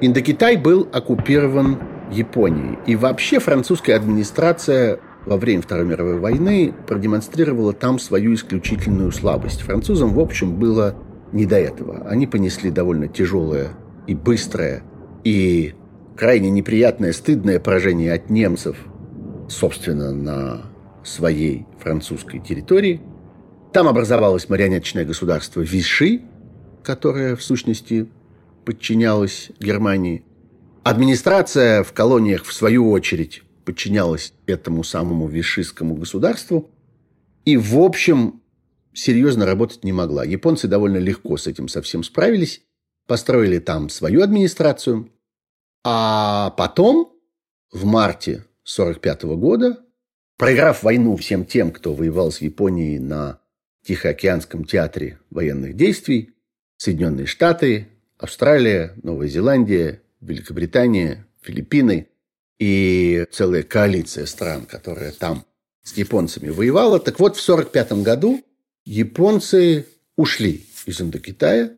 [0.00, 1.78] Индокитай был оккупирован
[2.10, 2.78] Японией.
[2.86, 9.60] И вообще французская администрация во время Второй мировой войны продемонстрировала там свою исключительную слабость.
[9.60, 10.96] Французам, в общем, было
[11.32, 12.08] не до этого.
[12.08, 13.72] Они понесли довольно тяжелое
[14.06, 14.82] и быстрое,
[15.24, 15.74] и
[16.16, 18.78] крайне неприятное, стыдное поражение от немцев,
[19.48, 20.62] собственно, на
[21.04, 23.02] своей французской территории.
[23.74, 26.22] Там образовалось марионеточное государство Виши,
[26.82, 28.08] которое, в сущности,
[28.64, 30.24] подчинялось Германии.
[30.84, 36.70] Администрация в колониях, в свою очередь, подчинялась этому самому вишистскому государству.
[37.44, 38.40] И, в общем,
[38.94, 40.24] серьезно работать не могла.
[40.24, 42.62] Японцы довольно легко с этим совсем справились,
[43.06, 45.12] построили там свою администрацию.
[45.84, 47.12] А потом,
[47.70, 49.84] в марте 1945 года,
[50.38, 53.38] проиграв войну всем тем, кто воевал с Японией на
[53.84, 56.30] Тихоокеанском театре военных действий,
[56.78, 62.07] Соединенные Штаты, Австралия, Новая Зеландия, Великобритания, Филиппины
[62.58, 65.44] и целая коалиция стран, которая там
[65.82, 66.98] с японцами воевала.
[66.98, 68.44] Так вот, в 1945 году
[68.84, 71.76] японцы ушли из Индокитая.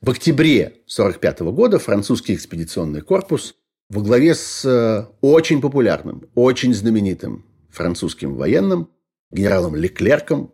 [0.00, 3.54] В октябре 1945 года французский экспедиционный корпус
[3.88, 8.90] во главе с э, очень популярным, очень знаменитым французским военным
[9.30, 10.52] генералом Леклерком,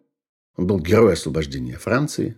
[0.56, 2.36] он был герой освобождения Франции,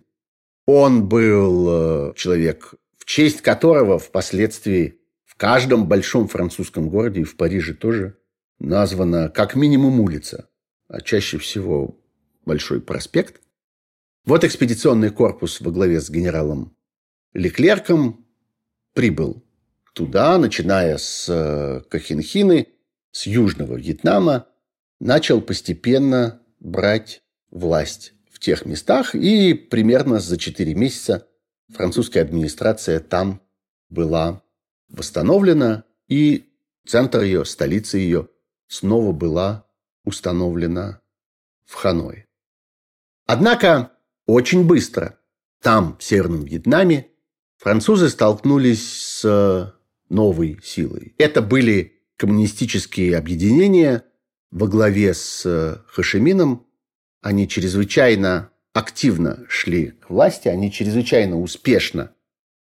[0.67, 5.02] он был э, человек, в честь которого впоследствии
[5.43, 8.17] каждом большом французском городе и в Париже тоже
[8.61, 10.49] названа как минимум улица,
[10.87, 12.01] а чаще всего
[12.47, 13.41] большой проспект.
[14.25, 16.77] Вот экспедиционный корпус во главе с генералом
[17.35, 18.25] Леклерком
[18.95, 19.45] прибыл
[19.95, 22.69] туда, начиная с э, Кахинхины,
[23.11, 24.47] с Южного Вьетнама,
[25.01, 31.27] начал постепенно брать власть в тех местах, и примерно за 4 месяца
[31.69, 33.43] французская администрация там
[33.91, 34.45] была
[34.93, 36.53] восстановлена, и
[36.87, 38.29] центр ее, столица ее
[38.69, 39.67] снова была
[40.05, 41.01] установлена
[41.65, 42.27] в Ханой.
[43.27, 43.93] Однако
[44.27, 45.19] очень быстро
[45.61, 47.09] там, в Северном Вьетнаме,
[47.57, 49.75] французы столкнулись с
[50.09, 51.15] новой силой.
[51.19, 54.05] Это были коммунистические объединения
[54.51, 56.67] во главе с Хашимином.
[57.21, 62.13] Они чрезвычайно активно шли к власти, они чрезвычайно успешно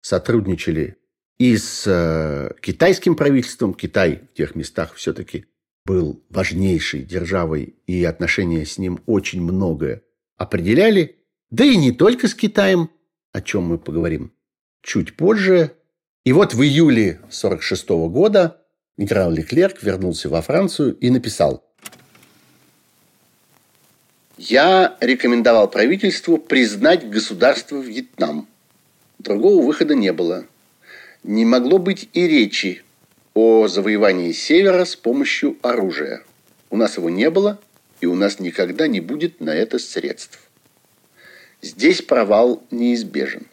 [0.01, 0.97] сотрудничали
[1.37, 3.73] и с э, китайским правительством.
[3.73, 5.45] Китай в тех местах все-таки
[5.85, 10.03] был важнейшей державой, и отношения с ним очень многое
[10.35, 11.17] определяли.
[11.49, 12.89] Да и не только с Китаем,
[13.31, 14.33] о чем мы поговорим
[14.81, 15.73] чуть позже.
[16.25, 18.61] И вот в июле 1946 года
[18.97, 21.63] генерал Леклерк вернулся во Францию и написал
[24.37, 28.47] «Я рекомендовал правительству признать государство Вьетнам.
[29.19, 30.45] Другого выхода не было
[31.27, 32.83] не могло быть и речи
[33.33, 36.23] о завоевании Севера с помощью оружия.
[36.69, 37.59] У нас его не было,
[37.99, 40.39] и у нас никогда не будет на это средств.
[41.61, 43.45] Здесь провал неизбежен.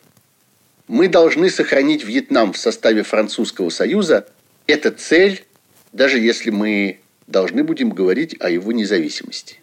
[0.86, 4.28] Мы должны сохранить Вьетнам в составе Французского Союза.
[4.66, 5.44] Это цель,
[5.92, 9.60] даже если мы должны будем говорить о его независимости.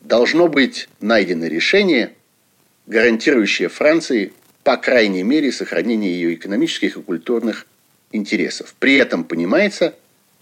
[0.00, 2.14] Должно быть найдено решение,
[2.86, 4.32] гарантирующее Франции
[4.66, 7.68] по крайней мере, сохранение ее экономических и культурных
[8.10, 8.74] интересов.
[8.80, 9.94] При этом понимается,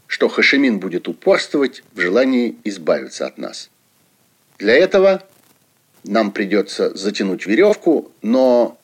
[0.06, 3.68] что Хашимин будет упорствовать в желании избавиться от нас.
[4.58, 5.22] Для этого
[6.04, 8.78] нам придется затянуть веревку, но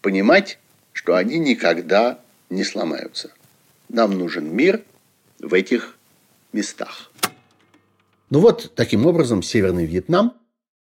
[0.00, 0.60] понимать,
[0.92, 3.32] что они никогда не сломаются.
[3.88, 4.80] Нам нужен мир
[5.40, 5.98] в этих
[6.52, 7.10] местах.
[8.30, 10.34] Ну вот, таким образом, Северный Вьетнам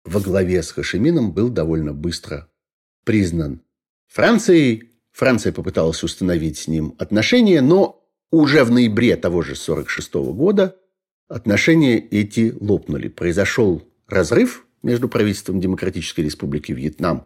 [0.06, 2.48] во главе с Хашимином был довольно быстро
[3.06, 3.64] признан
[4.14, 4.92] Францией.
[5.12, 10.78] Франция попыталась установить с ним отношения, но уже в ноябре того же 1946 года
[11.28, 13.08] отношения эти лопнули.
[13.08, 17.26] Произошел разрыв между правительством Демократической Республики Вьетнам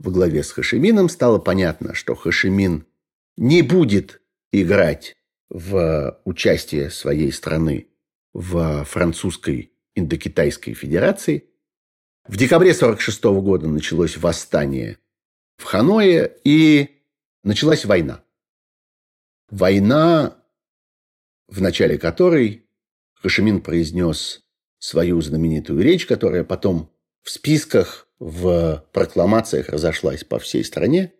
[0.00, 1.08] во главе с Хашимином.
[1.08, 2.84] Стало понятно, что Хашимин
[3.36, 4.20] не будет
[4.52, 5.14] играть
[5.50, 7.86] в участие своей страны
[8.32, 11.44] в французской Индокитайской Федерации.
[12.26, 14.98] В декабре 1946 года началось восстание
[15.56, 16.88] в Ханое, и
[17.42, 18.22] началась война.
[19.50, 20.36] Война,
[21.48, 22.66] в начале которой
[23.14, 24.42] Хашимин произнес
[24.78, 26.90] свою знаменитую речь, которая потом
[27.22, 31.12] в списках, в прокламациях разошлась по всей стране.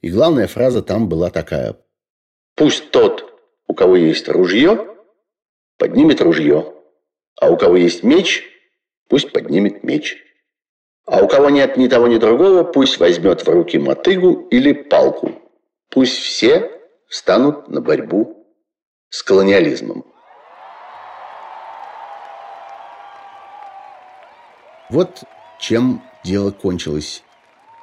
[0.00, 1.76] И главная фраза там была такая.
[2.54, 3.24] «Пусть тот,
[3.66, 4.96] у кого есть ружье,
[5.78, 6.74] поднимет ружье,
[7.40, 8.44] а у кого есть меч,
[9.08, 10.25] пусть поднимет меч».
[11.06, 15.32] А у кого нет ни того, ни другого, пусть возьмет в руки мотыгу или палку.
[15.88, 18.44] Пусть все встанут на борьбу
[19.08, 20.04] с колониализмом.
[24.90, 25.22] Вот
[25.60, 27.22] чем дело кончилось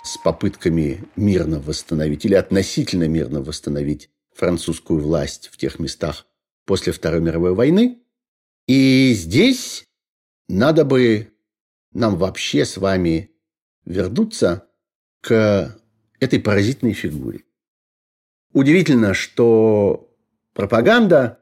[0.03, 6.25] с попытками мирно восстановить или относительно мирно восстановить французскую власть в тех местах
[6.65, 7.99] после Второй мировой войны.
[8.67, 9.85] И здесь
[10.49, 11.32] надо бы
[11.93, 13.31] нам вообще с вами
[13.85, 14.67] вернуться
[15.21, 15.75] к
[16.19, 17.43] этой поразительной фигуре.
[18.51, 20.15] Удивительно, что
[20.53, 21.39] пропаганда,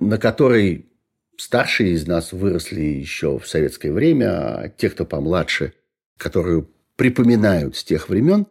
[0.00, 0.92] на которой
[1.38, 5.74] старшие из нас выросли еще в советское время, а те, кто помладше,
[6.16, 8.46] которую припоминают с тех времен,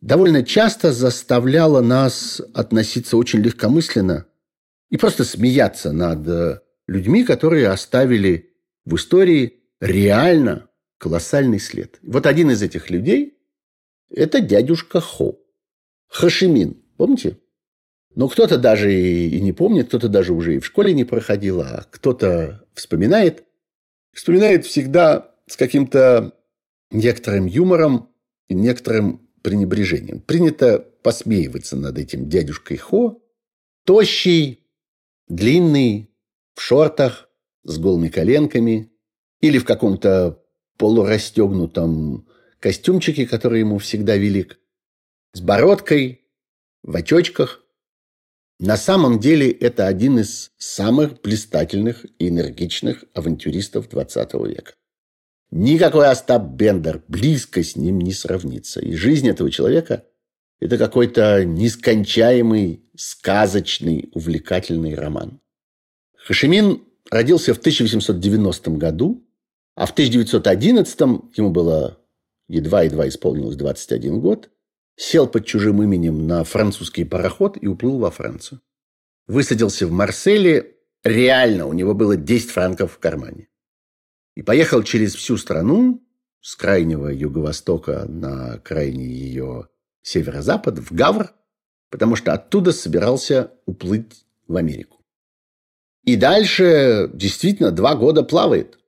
[0.00, 4.26] довольно часто заставляла нас относиться очень легкомысленно
[4.90, 10.68] и просто смеяться над э, людьми, которые оставили в истории реально
[10.98, 11.98] колоссальный след.
[12.02, 13.36] Вот один из этих людей–
[14.10, 15.40] это дядюшка Хо.
[16.06, 17.38] Хашимин, помните?
[18.14, 21.86] Но кто-то даже и не помнит, кто-то даже уже и в школе не проходил, а
[21.90, 23.44] кто-то вспоминает.
[24.12, 26.38] Вспоминает всегда с каким-то
[26.90, 28.10] некоторым юмором
[28.48, 30.20] и некоторым пренебрежением.
[30.20, 33.20] Принято посмеиваться над этим дядюшкой Хо.
[33.84, 34.68] Тощий,
[35.26, 36.14] длинный,
[36.54, 37.28] в шортах,
[37.64, 38.91] с голыми коленками
[39.42, 40.42] или в каком-то
[40.78, 42.26] полурастегнутом
[42.58, 44.58] костюмчике, который ему всегда велик,
[45.34, 46.22] с бородкой,
[46.82, 47.62] в очочках.
[48.58, 54.74] На самом деле это один из самых блистательных и энергичных авантюристов XX века.
[55.50, 58.80] Никакой Остап Бендер близко с ним не сравнится.
[58.80, 60.04] И жизнь этого человека–
[60.60, 65.40] это какой-то нескончаемый, сказочный, увлекательный роман.
[66.16, 69.21] Хашимин родился в 1890 году,
[69.74, 71.00] а в 1911
[71.36, 71.98] ему было
[72.48, 74.50] едва-едва исполнилось 21 год,
[74.96, 78.60] сел под чужим именем на французский пароход и уплыл во Францию.
[79.26, 83.48] Высадился в Марселе, реально у него было 10 франков в кармане.
[84.34, 86.02] И поехал через всю страну,
[86.40, 89.68] с крайнего юго-востока на крайний ее
[90.02, 91.32] северо-запад, в Гавр,
[91.90, 95.04] потому что оттуда собирался уплыть в Америку.
[96.04, 98.78] И дальше действительно два года плавает.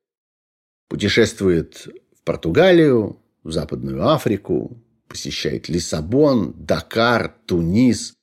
[0.88, 4.78] Путешествует в Португалию, в Западную Африку,
[5.08, 8.14] посещает Лиссабон, Дакар, Тунис,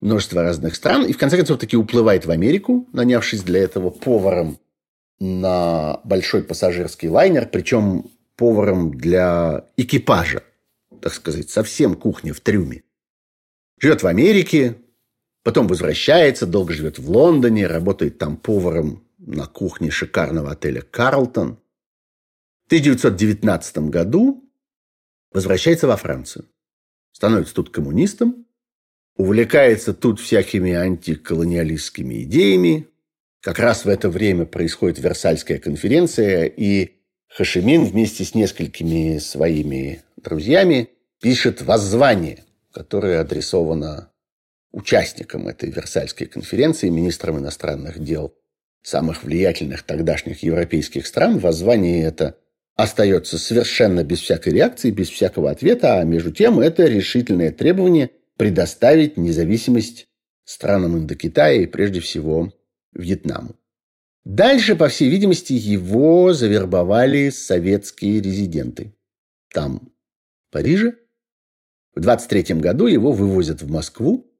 [0.00, 1.06] множество разных стран.
[1.06, 4.58] И в конце концов таки уплывает в Америку, нанявшись для этого поваром
[5.18, 10.42] на большой пассажирский лайнер, причем поваром для экипажа,
[11.00, 12.82] так сказать, совсем кухня в трюме.
[13.78, 14.76] Живет в Америке,
[15.42, 21.58] потом возвращается, долго живет в Лондоне, работает там поваром на кухне шикарного отеля «Карлтон».
[22.66, 24.42] В 1919 году
[25.30, 26.46] возвращается во Францию.
[27.12, 28.44] Становится тут коммунистом,
[29.14, 32.88] увлекается тут всякими антиколониалистскими идеями,
[33.40, 36.96] как раз в это время происходит Версальская конференция, и
[37.28, 40.90] Хашимин вместе с несколькими своими друзьями
[41.20, 42.42] пишет воззвание,
[42.72, 44.10] которое адресовано
[44.72, 48.34] участникам этой Версальской конференции, министрам иностранных дел
[48.82, 51.38] самых влиятельных тогдашних европейских стран.
[51.38, 52.36] Воззвание это
[52.76, 59.16] остается совершенно без всякой реакции, без всякого ответа, а между тем это решительное требование предоставить
[59.16, 60.08] независимость
[60.44, 62.52] странам Индокитая и прежде всего
[62.92, 63.56] Вьетнаму.
[64.24, 68.94] Дальше, по всей видимости, его завербовали советские резиденты.
[69.52, 69.92] Там,
[70.48, 70.98] в Париже.
[71.94, 74.30] В 23 году его вывозят в Москву.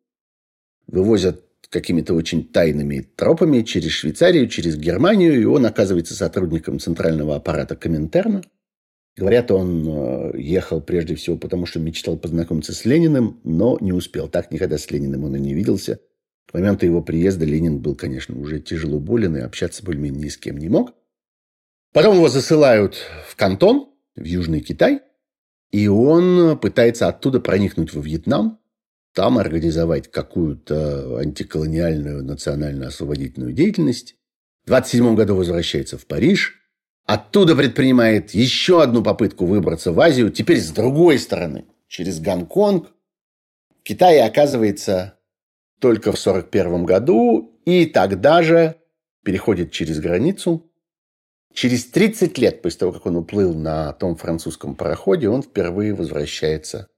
[0.87, 7.77] Вывозят какими-то очень тайными тропами через Швейцарию, через Германию, и он оказывается сотрудником центрального аппарата
[7.77, 8.43] Коминтерна.
[9.17, 14.29] Говорят, он э, ехал прежде всего потому, что мечтал познакомиться с Лениным, но не успел.
[14.29, 16.01] Так никогда с Лениным он и не виделся.
[16.47, 20.37] К моменту его приезда Ленин был, конечно, уже тяжело болен и общаться более-менее ни с
[20.37, 20.95] кем не мог.
[21.93, 22.97] Потом его засылают
[23.27, 25.01] в Кантон, в Южный Китай,
[25.73, 28.59] и он пытается оттуда проникнуть во Вьетнам,
[29.17, 34.15] там организовать какую-то антиколониальную национально-освободительную деятельность.
[34.65, 36.61] В 27 году возвращается в Париж,
[37.07, 42.93] оттуда предпринимает еще одну попытку выбраться в Азию, теперь с другой стороны, через Гонконг.
[43.81, 45.19] В Китае оказывается
[45.81, 48.77] только в 1941 году, и тогда же
[49.25, 50.71] переходит через границу.
[51.55, 56.89] Через 30 лет после того, как он уплыл на том французском пароходе, он впервые возвращается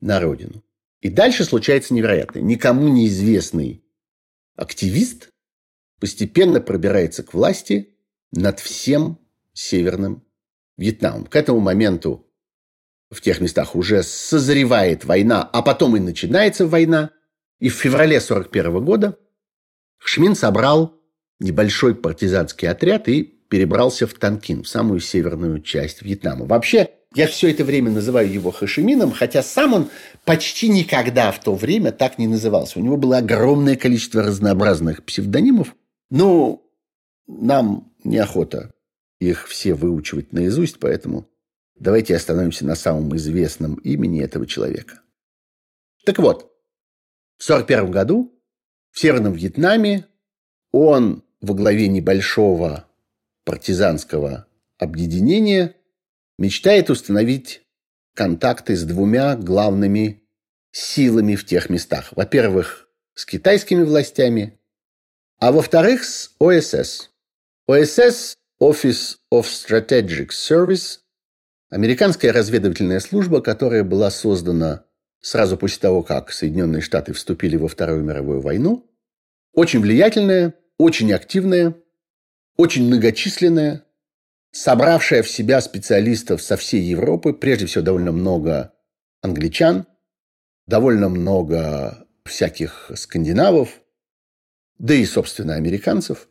[0.00, 0.64] на родину.
[1.04, 2.42] И дальше случается невероятное.
[2.42, 3.84] Никому неизвестный
[4.56, 5.28] активист
[6.00, 7.96] постепенно пробирается к власти
[8.32, 9.20] над всем
[9.52, 10.24] Северным
[10.76, 11.26] Вьетнамом.
[11.26, 12.26] К этому моменту
[13.10, 17.12] в тех местах уже созревает война, а потом и начинается война–
[17.64, 19.18] и в феврале 1941 года
[19.98, 21.00] Шмин собрал
[21.40, 26.44] небольшой партизанский отряд и перебрался в Танкин, в самую северную часть Вьетнама.
[26.44, 29.90] Вообще, я все это время называю его Хашимином, хотя сам он
[30.24, 32.78] почти никогда в то время так не назывался.
[32.78, 35.74] У него было огромное количество разнообразных псевдонимов.
[36.10, 36.62] Но
[37.26, 38.72] нам неохота
[39.20, 41.28] их все выучивать наизусть, поэтому
[41.78, 45.00] давайте остановимся на самом известном имени этого человека.
[46.04, 46.52] Так вот,
[47.38, 48.32] в 1941 году
[48.90, 50.06] в Северном Вьетнаме
[50.72, 52.86] он во главе небольшого
[53.44, 54.46] партизанского
[54.78, 55.76] объединения
[56.38, 57.62] мечтает установить
[58.14, 60.22] контакты с двумя главными
[60.70, 62.12] силами в тех местах.
[62.12, 64.58] Во-первых, с китайскими властями,
[65.38, 67.10] а во-вторых, с ОСС.
[67.66, 70.98] ОСС– Office of Strategic Service–
[71.70, 74.84] американская разведывательная служба, которая была создана
[75.20, 78.90] сразу после того, как Соединенные Штаты вступили во Вторую мировую войну.
[79.52, 81.74] Очень влиятельная, очень активная,
[82.56, 83.84] очень многочисленная,
[84.54, 88.72] собравшая в себя специалистов со всей Европы, прежде всего довольно много
[89.20, 89.86] англичан,
[90.66, 93.80] довольно много всяких скандинавов,
[94.78, 96.28] да и, собственно, американцев.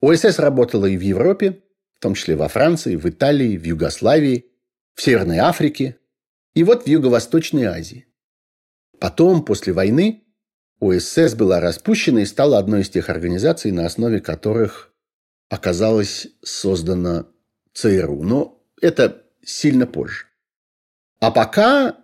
[0.00, 1.62] ОСС работала и в Европе,
[1.94, 4.46] в том числе во Франции, в Италии, в Югославии,
[4.94, 5.98] в Северной Африке
[6.54, 8.06] и вот в Юго-Восточной Азии.
[8.98, 10.24] Потом, после войны,
[10.80, 14.92] ОСС была распущена и стала одной из тех организаций, на основе которых
[15.48, 17.26] оказалась создана
[17.74, 18.22] ЦРУ.
[18.22, 20.26] Но это сильно позже.
[21.20, 21.96] А пока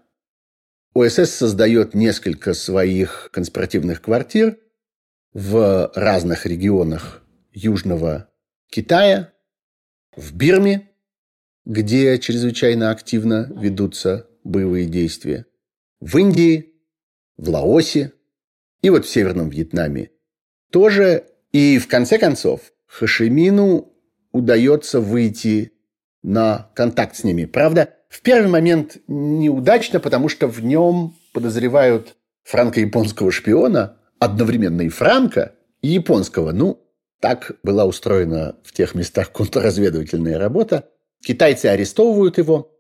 [0.95, 4.59] ОСС создает несколько своих конспиративных квартир
[5.33, 8.31] в разных регионах Южного
[8.71, 9.33] Китая,
[10.17, 10.91] в Бирме,
[11.65, 15.47] где чрезвычайно активно ведутся боевые действия,
[16.01, 16.75] в Индии,
[17.37, 18.13] в Лаосе
[18.83, 20.11] и вот в Северном Вьетнаме
[20.71, 21.25] тоже.
[21.51, 23.93] И в конце концов Хашимину
[24.39, 25.73] удается выйти
[26.23, 27.45] на контакт с ними.
[27.45, 35.53] Правда, в первый момент неудачно, потому что в нем подозревают франко-японского шпиона, одновременно и франко,
[35.83, 36.53] и японского.
[36.53, 36.83] Ну,
[37.21, 40.89] так была устроена в тех местах контрразведывательная работа.
[41.23, 42.73] Китайцы арестовывают его,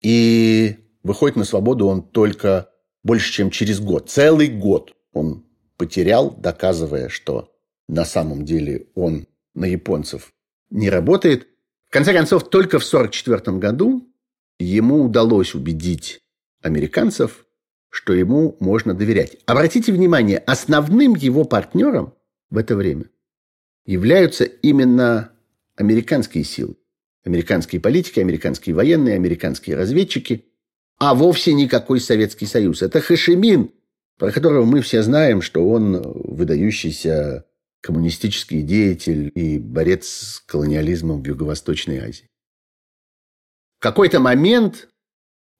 [0.00, 2.70] и выходит на свободу он только
[3.02, 4.10] больше, чем через год.
[4.10, 5.44] Целый год он
[5.76, 7.52] потерял, доказывая, что
[7.88, 10.32] на самом деле он на японцев
[10.72, 11.46] не работает.
[11.88, 14.08] В конце концов, только в 1944 году
[14.58, 16.20] ему удалось убедить
[16.62, 17.44] американцев,
[17.90, 19.36] что ему можно доверять.
[19.46, 22.14] Обратите внимание, основным его партнером
[22.50, 23.04] в это время
[23.84, 25.32] являются именно
[25.76, 26.76] американские силы.
[27.24, 30.46] Американские политики, американские военные, американские разведчики,
[30.98, 32.82] а вовсе никакой Советский Союз.
[32.82, 33.70] Это Хашимин,
[34.18, 37.44] про которого мы все знаем, что он выдающийся
[37.82, 42.28] коммунистический деятель и борец с колониализмом в Юго-Восточной Азии.
[43.78, 44.88] В какой-то момент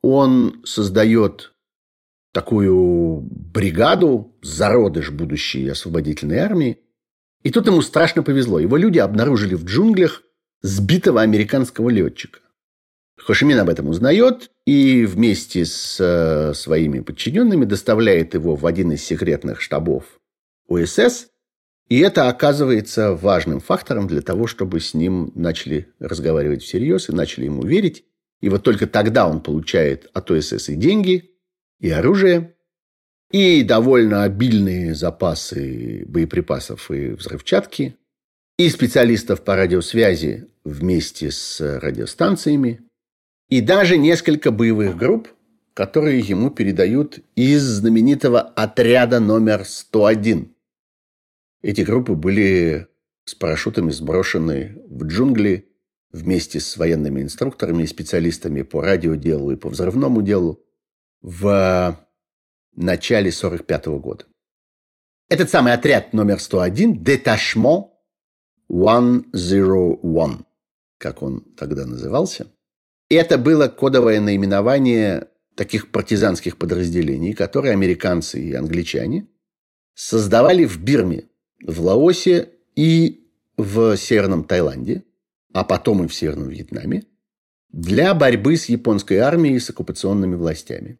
[0.03, 1.53] он создает
[2.33, 6.79] такую бригаду, зародыш будущей освободительной армии.
[7.43, 8.59] И тут ему страшно повезло.
[8.59, 10.23] Его люди обнаружили в джунглях
[10.63, 12.39] сбитого американского летчика.
[13.19, 19.05] Хошимин об этом узнает и вместе с э, своими подчиненными доставляет его в один из
[19.05, 20.21] секретных штабов
[20.69, 21.29] УСС.
[21.89, 27.45] И это оказывается важным фактором для того, чтобы с ним начали разговаривать всерьез и начали
[27.47, 28.05] ему верить.
[28.41, 31.31] И вот только тогда он получает от ОСС и деньги,
[31.81, 32.55] и оружие,
[33.31, 37.97] и довольно обильные запасы боеприпасов и взрывчатки,
[38.59, 42.81] и специалистов по радиосвязи вместе с радиостанциями,
[43.49, 45.29] и даже несколько боевых групп,
[45.75, 50.52] которые ему передают из знаменитого отряда номер 101.
[51.63, 52.89] Эти группы были
[53.25, 55.69] с парашютами сброшены в джунгли
[56.11, 60.61] вместе с военными инструкторами и специалистами по радиоделу и по взрывному делу
[61.23, 61.97] в
[62.75, 64.25] начале 1945 года.
[65.29, 67.93] Этот самый отряд номер 101, Деташмо
[68.69, 70.47] 101,
[70.99, 72.49] как он тогда назывался,
[73.09, 79.29] это было кодовое наименование таких партизанских подразделений, которые американцы и англичане
[79.95, 81.29] создавали в Бирме,
[81.67, 85.05] в Лаосе и в Северном Таиланде,
[85.53, 87.05] а потом и в Северном Вьетнаме,
[87.71, 90.99] для борьбы с японской армией и с оккупационными властями.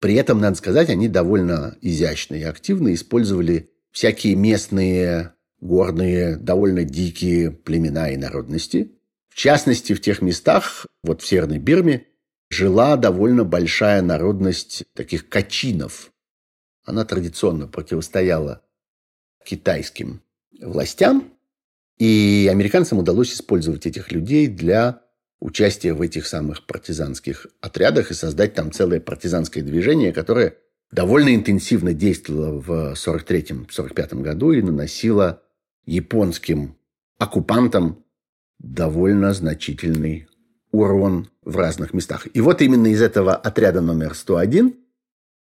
[0.00, 7.50] При этом, надо сказать, они довольно изящно и активно использовали всякие местные, горные, довольно дикие
[7.50, 8.92] племена и народности.
[9.28, 12.06] В частности, в тех местах, вот в Северной Бирме,
[12.50, 16.12] жила довольно большая народность таких качинов.
[16.84, 18.65] Она традиционно противостояла
[19.46, 20.20] китайским
[20.60, 21.30] властям.
[21.98, 25.00] И американцам удалось использовать этих людей для
[25.40, 30.56] участия в этих самых партизанских отрядах и создать там целое партизанское движение, которое
[30.90, 35.42] довольно интенсивно действовало в 43-45 году и наносило
[35.84, 36.76] японским
[37.18, 38.04] оккупантам
[38.58, 40.26] довольно значительный
[40.72, 42.26] урон в разных местах.
[42.34, 44.74] И вот именно из этого отряда номер 101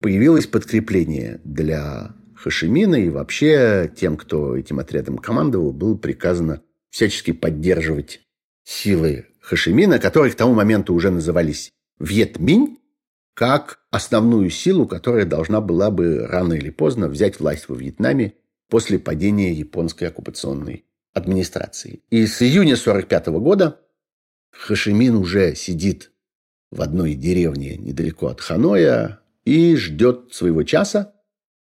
[0.01, 2.13] появилось подкрепление для
[2.43, 8.19] Хашимина, и вообще тем, кто этим отрядом командовал, было приказано всячески поддерживать
[8.65, 12.79] силы Хашимина, которые к тому моменту уже назывались Вьетминь,
[13.33, 18.33] как основную силу, которая должна была бы рано или поздно взять власть во Вьетнаме
[18.69, 20.83] после падения японской оккупационной
[21.13, 22.01] администрации.
[22.09, 23.79] И с июня 1945 года
[24.51, 26.11] Хашимин уже сидит
[26.71, 31.12] в одной деревне недалеко от Ханоя и ждет своего часа.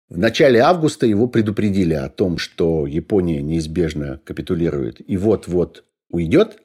[0.09, 6.59] В начале августа его предупредили о том, что Япония неизбежно капитулирует и вот-вот уйдет.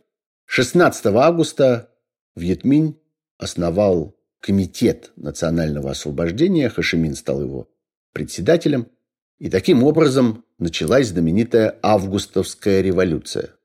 [0.46, 1.90] 16 августа
[2.36, 3.00] Вьетминь
[3.38, 6.70] основал Комитет национального освобождения.
[6.70, 7.70] Хашимин стал его
[8.14, 8.88] председателем.
[9.38, 13.56] И таким образом началась знаменитая Августовская революция.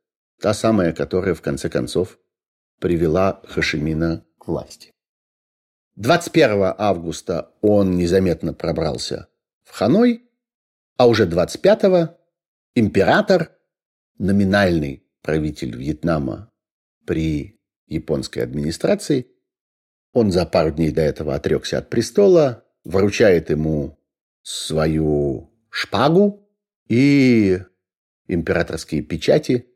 [0.41, 2.19] Та самая, которая в конце концов
[2.81, 4.93] привела Хашимина к власти.
[5.97, 9.29] 21 августа он незаметно пробрался
[9.75, 10.31] Ханой,
[10.97, 12.17] а уже 25-го
[12.77, 13.51] император,
[14.19, 16.53] номинальный правитель Вьетнама
[17.05, 17.59] при
[17.89, 19.27] японской администрации,
[20.13, 23.99] он за пару дней до этого отрекся от престола, вручает ему
[24.43, 26.49] свою шпагу
[26.89, 27.59] и
[28.29, 29.67] императорские печати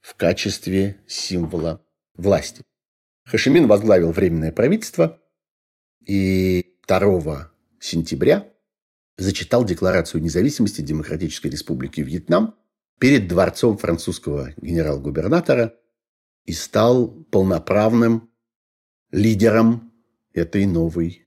[0.00, 1.84] в качестве символа
[2.14, 2.62] власти.
[3.26, 5.20] Хашимин возглавил Временное правительство
[6.00, 8.48] и 2 сентября
[9.16, 12.54] зачитал Декларацию независимости Демократической Республики Вьетнам
[12.98, 15.74] перед дворцом французского генерал-губернатора
[16.44, 18.30] и стал полноправным
[19.10, 19.92] лидером
[20.32, 21.26] этой новой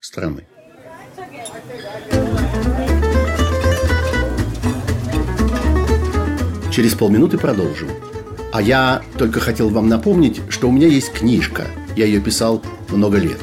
[0.00, 0.46] страны.
[6.72, 7.88] Через полминуты продолжим.
[8.52, 11.66] А я только хотел вам напомнить, что у меня есть книжка.
[11.96, 13.40] Я ее писал много лет.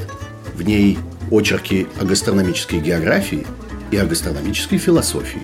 [0.55, 0.99] В ней
[1.31, 3.45] очерки о гастрономической географии
[3.93, 5.43] и о гастрономической философии.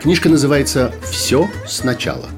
[0.00, 2.30] Книжка называется «Все сначала».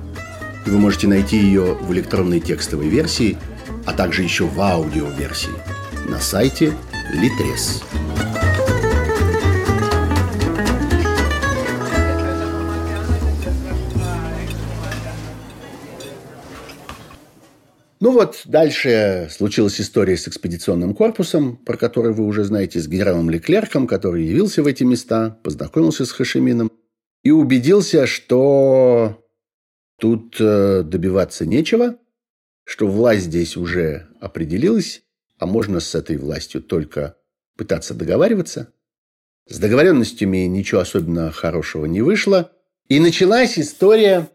[0.66, 3.38] Вы можете найти ее в электронной текстовой версии,
[3.86, 5.52] а также еще в аудиоверсии
[6.08, 6.72] на сайте
[7.14, 7.82] Litres.
[18.04, 23.30] Ну вот, дальше случилась история с экспедиционным корпусом, про который вы уже знаете, с генералом
[23.30, 26.70] Леклерком, который явился в эти места, познакомился с Хашимином
[27.22, 29.24] и убедился, что
[29.98, 31.96] тут э, добиваться нечего,
[32.64, 35.02] что власть здесь уже определилась,
[35.38, 37.16] а можно с этой властью только
[37.56, 38.70] пытаться договариваться.
[39.48, 42.52] С договоренностями ничего особенно хорошего не вышло.
[42.86, 44.28] И началась история,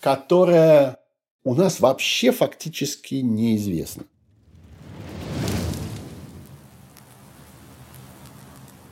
[0.00, 0.98] которая
[1.44, 4.04] у нас вообще фактически неизвестно.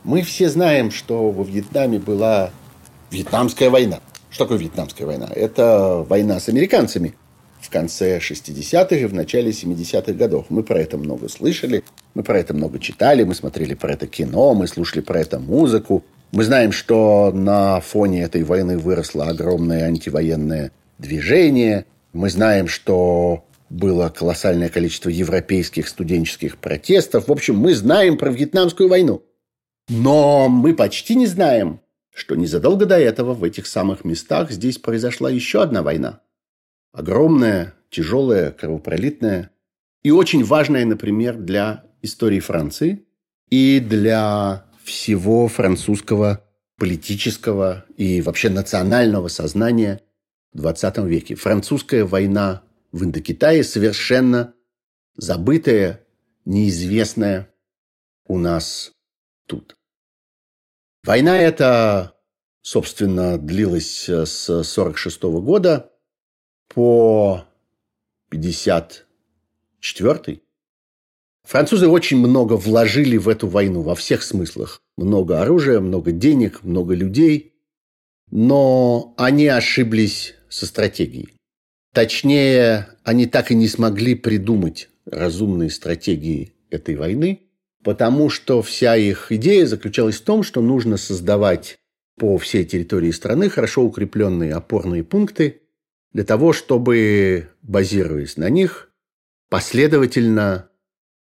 [0.03, 2.51] Мы все знаем, что во Вьетнаме была
[3.11, 3.99] Вьетнамская война.
[4.29, 5.29] Что такое Вьетнамская война?
[5.33, 7.15] Это война с американцами
[7.61, 10.47] в конце 60-х и в начале 70-х годов.
[10.49, 11.83] Мы про это много слышали,
[12.15, 16.03] мы про это много читали, мы смотрели про это кино, мы слушали про это музыку.
[16.31, 24.09] Мы знаем, что на фоне этой войны выросло огромное антивоенное движение– мы знаем, что было
[24.09, 27.27] колоссальное количество европейских студенческих протестов.
[27.27, 29.23] В общем, мы знаем про Вьетнамскую войну.
[29.87, 31.79] Но мы почти не знаем,
[32.13, 36.21] что незадолго до этого в этих самых местах здесь произошла еще одна война.
[36.91, 39.51] Огромная, тяжелая, кровопролитная
[40.03, 43.05] и очень важная, например, для истории Франции
[43.49, 46.43] и для всего французского
[46.77, 50.01] политического и вообще национального сознания–
[50.53, 51.35] 20 веке.
[51.35, 54.53] Французская война в Индокитае совершенно
[55.15, 56.05] забытая,
[56.45, 57.53] неизвестная
[58.25, 58.91] у нас
[59.47, 59.77] тут.
[61.03, 62.15] Война эта,
[62.61, 65.91] собственно, длилась с 46 года
[66.67, 67.45] по
[68.29, 70.41] 54
[71.43, 74.81] Французы очень много вложили в эту войну во всех смыслах.
[74.95, 77.55] Много оружия, много денег, много людей.
[78.29, 81.33] Но они ошиблись со стратегией.
[81.93, 87.41] Точнее, они так и не смогли придумать разумные стратегии этой войны,
[87.83, 91.79] потому что вся их идея заключалась в том, что нужно создавать
[92.17, 95.61] по всей территории страны хорошо укрепленные опорные пункты
[96.13, 98.91] для того, чтобы, базируясь на них,
[99.49, 100.69] последовательно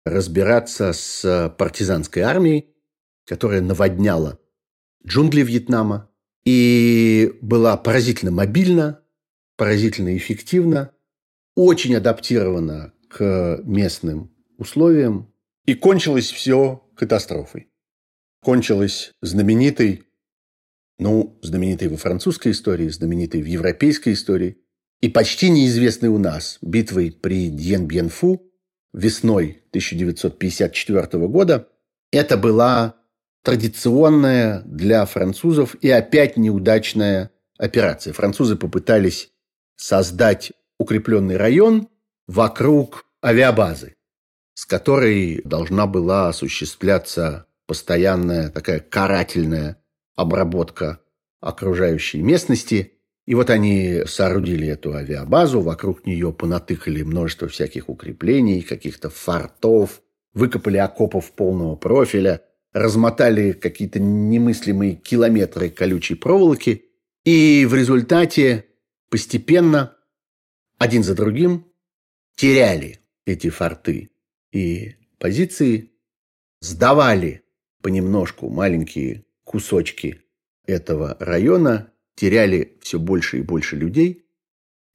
[0.06, 2.74] разбираться с партизанской армией,
[3.26, 4.40] которая наводняла
[5.06, 6.10] джунгли Вьетнама
[6.46, 8.99] и была поразительно мобильна,
[9.60, 10.92] поразительно эффективна,
[11.54, 15.34] очень адаптирована к местным условиям,
[15.66, 17.68] и кончилось все катастрофой.
[18.42, 20.04] Кончилось знаменитой,
[20.98, 24.60] ну, знаменитой во французской истории, знаменитой в европейской истории,
[25.02, 28.42] и почти неизвестной у нас битвой при Дьен-Бьен-Фу
[28.94, 31.68] весной 1954 года.
[32.14, 32.96] Это была
[33.44, 38.14] традиционная для французов и опять неудачная операция.
[38.14, 39.34] Французы попытались
[39.80, 41.88] создать укрепленный район
[42.28, 43.96] вокруг авиабазы,
[44.54, 49.82] с которой должна была осуществляться постоянная такая карательная
[50.16, 51.00] обработка
[51.40, 52.94] окружающей местности.
[53.26, 60.02] И вот они соорудили эту авиабазу, вокруг нее понатыкали множество всяких укреплений, каких-то фортов,
[60.34, 62.42] выкопали окопов полного профиля–
[62.74, 66.86] размотали какие-то немыслимые километры колючей проволоки,
[67.26, 68.66] и в результате
[69.10, 69.96] постепенно
[70.78, 71.66] один за другим
[72.36, 74.10] теряли эти форты
[74.52, 75.92] и позиции,
[76.62, 77.44] сдавали
[77.82, 80.22] понемножку маленькие кусочки
[80.66, 84.26] этого района, теряли все больше и больше людей,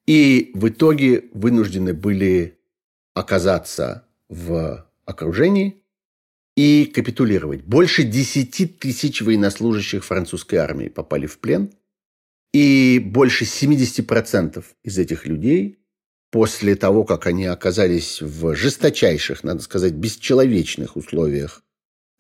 [0.06, 2.58] и в итоге вынуждены были
[3.14, 5.80] оказаться в окружении–
[6.56, 7.62] и капитулировать.
[7.62, 11.72] Больше 10 тысяч военнослужащих французской армии попали в плен,
[12.55, 15.80] и больше 70% из этих людей
[16.30, 21.64] после того, как они оказались в жесточайших, надо сказать, бесчеловечных условиях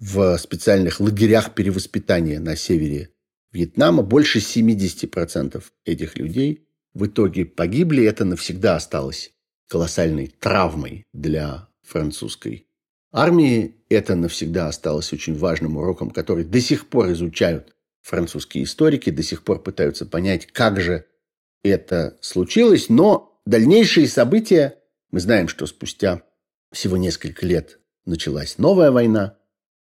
[0.00, 3.10] в специальных лагерях перевоспитания на севере
[3.52, 8.04] Вьетнама, больше 70% этих людей в итоге погибли.
[8.04, 9.30] Это навсегда осталось
[9.68, 12.66] колоссальной травмой для французской
[13.14, 17.73] армии это навсегда осталось очень важным уроком, который до сих пор изучают
[18.04, 21.06] французские историки, до сих пор пытаются понять, как же
[21.62, 22.88] это случилось.
[22.88, 24.78] Но дальнейшие события,
[25.10, 26.22] мы знаем, что спустя
[26.70, 29.38] всего несколько лет началась новая война,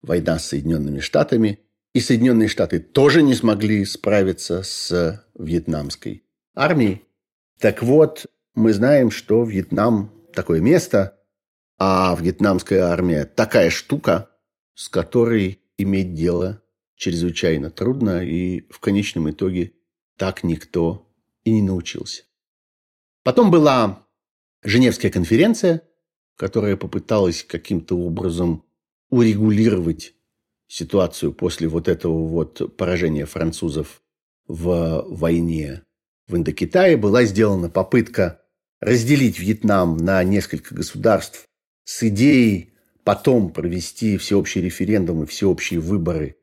[0.03, 1.61] война с Соединенными Штатами,
[1.95, 7.03] и Соединенные Штаты тоже не смогли справиться с вьетнамской армией.
[7.59, 11.19] Так вот, мы знаем, что Вьетнам такое место–
[11.85, 14.31] а вьетнамская армия такая штука,
[14.75, 16.62] с которой иметь дело
[17.03, 19.73] чрезвычайно трудно, и в конечном итоге
[20.17, 22.23] так никто и не научился.
[23.25, 24.07] Потом была
[24.63, 25.83] Женевская конференция,
[26.37, 28.65] которая попыталась каким-то образом
[29.11, 30.15] урегулировать
[30.69, 34.01] ситуацию после вот этого вот поражения французов
[34.47, 35.83] в войне
[36.29, 36.97] в Индокитае.
[36.97, 38.43] Была сделана попытка
[38.81, 41.49] разделить Вьетнам на несколько государств
[41.83, 46.37] с идеей потом провести всеобщий референдум и всеобщие выборы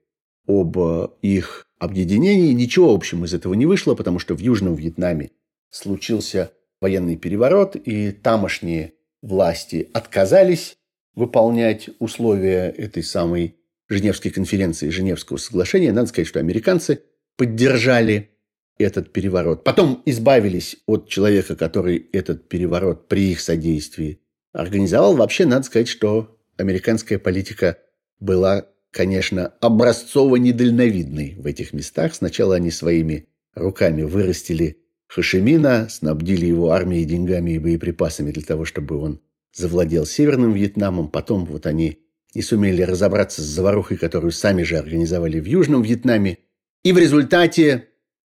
[0.50, 2.52] об э, их объединении.
[2.54, 5.30] Ничего общего из этого не вышло, потому что в Южном Вьетнаме
[5.70, 10.76] случился военный переворот, и тамошние власти отказались
[11.14, 13.58] выполнять условия этой самой
[13.90, 15.92] Женевской конференции, Женевского соглашения.
[15.92, 17.04] Надо сказать, что американцы
[17.38, 18.32] поддержали
[18.80, 19.64] этот переворот.
[19.64, 24.20] Потом избавились от человека, который этот переворот при их содействии
[24.54, 25.16] организовал.
[25.16, 27.78] Вообще, надо сказать, что американская политика
[28.20, 32.14] была, конечно, образцово-недальновидной в этих местах.
[32.16, 34.78] Сначала они своими руками вырастили
[35.08, 39.22] Хашимина, снабдили его армией деньгами и боеприпасами для того, чтобы он
[39.54, 41.10] завладел Северным Вьетнамом.
[41.10, 42.00] Потом вот они
[42.36, 46.38] не сумели разобраться с заварухой, которую сами же организовали в Южном Вьетнаме.
[46.84, 47.88] И в результате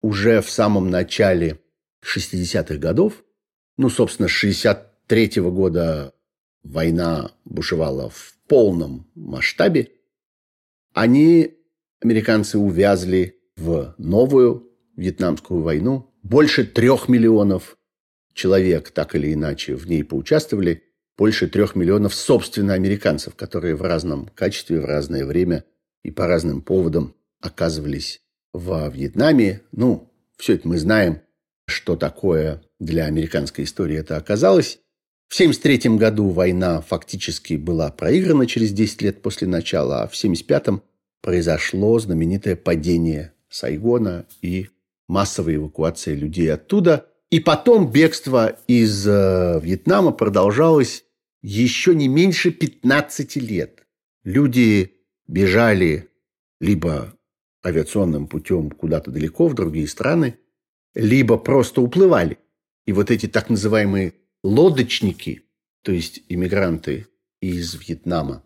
[0.02, 1.60] уже в самом начале
[2.04, 3.24] 60-х годов,
[3.78, 6.14] ну, собственно, 60 1943 года
[6.64, 9.92] война бушевала в полном масштабе,
[10.94, 11.58] они,
[12.02, 16.14] американцы, увязли в новую Вьетнамскую войну.
[16.24, 17.78] Больше трех миллионов
[18.34, 20.84] человек так или иначе в ней поучаствовали.
[21.18, 25.66] Больше трех миллионов, собственно, американцев, которые в разном качестве, в разное время
[26.04, 28.22] и по разным поводам оказывались
[28.54, 29.62] во Вьетнаме.
[29.72, 31.22] Ну, все это мы знаем,
[31.68, 34.80] что такое для американской истории это оказалось.
[35.32, 40.84] В 1973 году война фактически была проиграна через 10 лет после начала, а в 1975
[41.22, 44.68] произошло знаменитое падение Сайгона и
[45.08, 47.08] массовая эвакуация людей оттуда.
[47.30, 51.06] И потом бегство из э, Вьетнама продолжалось
[51.42, 53.88] еще не меньше 15 лет.
[54.26, 54.98] Люди
[55.30, 56.10] бежали
[56.60, 57.14] либо
[57.66, 60.40] авиационным путем куда-то далеко в другие страны,
[60.94, 62.38] либо просто уплывали
[62.86, 64.12] И вот эти так называемые
[64.44, 65.44] лодочники,
[65.84, 67.08] то есть иммигранты
[67.42, 68.44] из Вьетнама,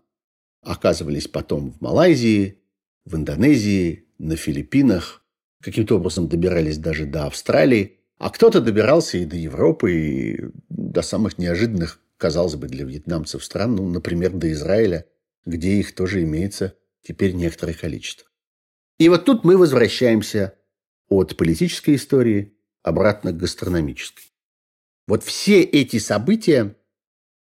[0.62, 2.60] оказывались потом в Малайзии,
[3.04, 5.24] в Индонезии, на Филиппинах,
[5.62, 11.38] каким-то образом добирались даже до Австралии, а кто-то добирался и до Европы, и до самых
[11.38, 15.06] неожиданных, казалось бы, для вьетнамцев стран, ну, например, до Израиля,
[15.44, 18.28] где их тоже имеется теперь некоторое количество.
[18.98, 20.54] И вот тут мы возвращаемся
[21.08, 24.24] от политической истории обратно к гастрономической.
[25.06, 26.76] Вот все эти события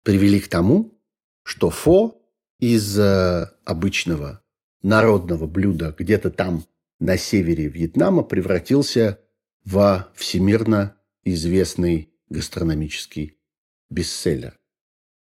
[0.02, 1.00] привели к тому,
[1.44, 2.20] что фо
[2.60, 4.42] из э, обычного
[4.82, 6.64] народного блюда где-то там
[7.00, 9.18] на севере Вьетнама превратился
[9.64, 13.38] в всемирно известный гастрономический
[13.90, 14.58] бестселлер.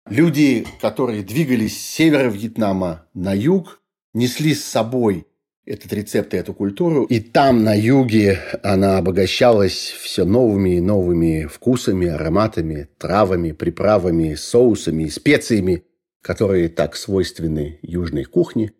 [0.10, 3.82] Люди, которые двигались с севера Вьетнама на юг,
[4.14, 5.28] несли с собой
[5.68, 7.04] этот рецепт и эту культуру.
[7.04, 15.04] И там, на юге, она обогащалась все новыми и новыми вкусами, ароматами, травами, приправами, соусами
[15.04, 15.84] и специями,
[16.22, 18.72] которые так свойственны южной кухне.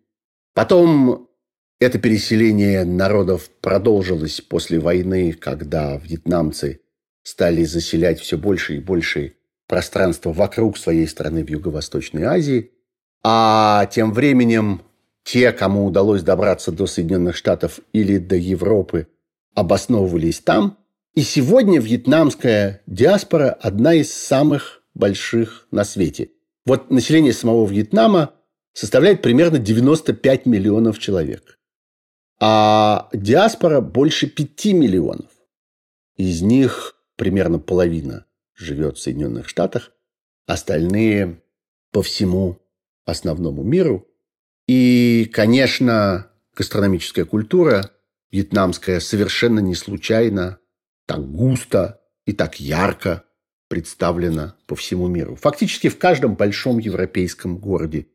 [0.54, 1.30] Потом
[1.80, 6.80] это переселение народов продолжилось после войны, когда вьетнамцы
[7.24, 9.34] стали заселять все больше и больше
[9.68, 12.72] пространства вокруг своей страны в Юго-Восточной Азии.
[13.24, 14.82] А тем временем
[15.28, 19.08] те, кому удалось добраться до Соединенных Штатов или до Европы,
[19.56, 20.78] обосновывались там.
[21.16, 26.30] И сегодня вьетнамская диаспора– одна из самых больших на свете.
[26.66, 28.36] Вот население самого Вьетнама
[28.72, 31.60] составляет примерно 95 миллионов человек.
[32.40, 35.32] А диаспора больше 5 миллионов.
[36.16, 38.26] Из них примерно половина
[38.56, 39.92] живет в Соединенных Штатах,
[40.46, 41.42] остальные
[41.92, 42.60] по всему
[43.04, 44.08] основному миру.
[44.68, 47.92] И, конечно, гастрономическая культура
[48.32, 50.60] вьетнамская совершенно не случайно
[51.06, 53.24] так густо и так ярко
[53.70, 55.36] представлена по всему миру.
[55.36, 58.08] Фактически в каждом большом европейском городе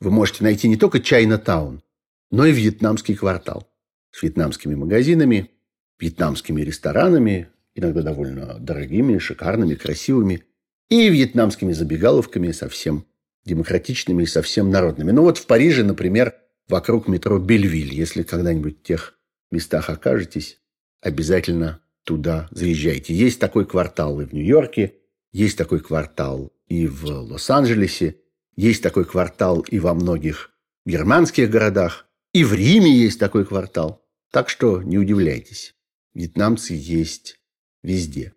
[0.00, 1.82] вы можете найти не только Чайна-таун,
[2.30, 3.68] но и вьетнамский квартал
[4.10, 5.50] с вьетнамскими магазинами,
[5.98, 10.44] вьетнамскими ресторанами, иногда довольно дорогими, шикарными, красивыми,
[10.88, 13.06] и вьетнамскими забегаловками совсем
[13.46, 15.12] демократичными и совсем народными.
[15.12, 16.34] Ну вот в Париже, например,
[16.68, 17.94] вокруг метро Бельвиль.
[17.94, 19.14] Если когда-нибудь в тех
[19.50, 20.60] местах окажетесь,
[21.00, 23.14] обязательно туда заезжайте.
[23.14, 24.94] Есть такой квартал и в Нью-Йорке,
[25.32, 28.16] есть такой квартал и в Лос-Анджелесе,
[28.56, 30.50] есть такой квартал и во многих
[30.84, 34.04] германских городах, и в Риме есть такой квартал.
[34.30, 35.74] Так что не удивляйтесь,
[36.14, 37.38] вьетнамцы есть
[37.82, 38.34] везде.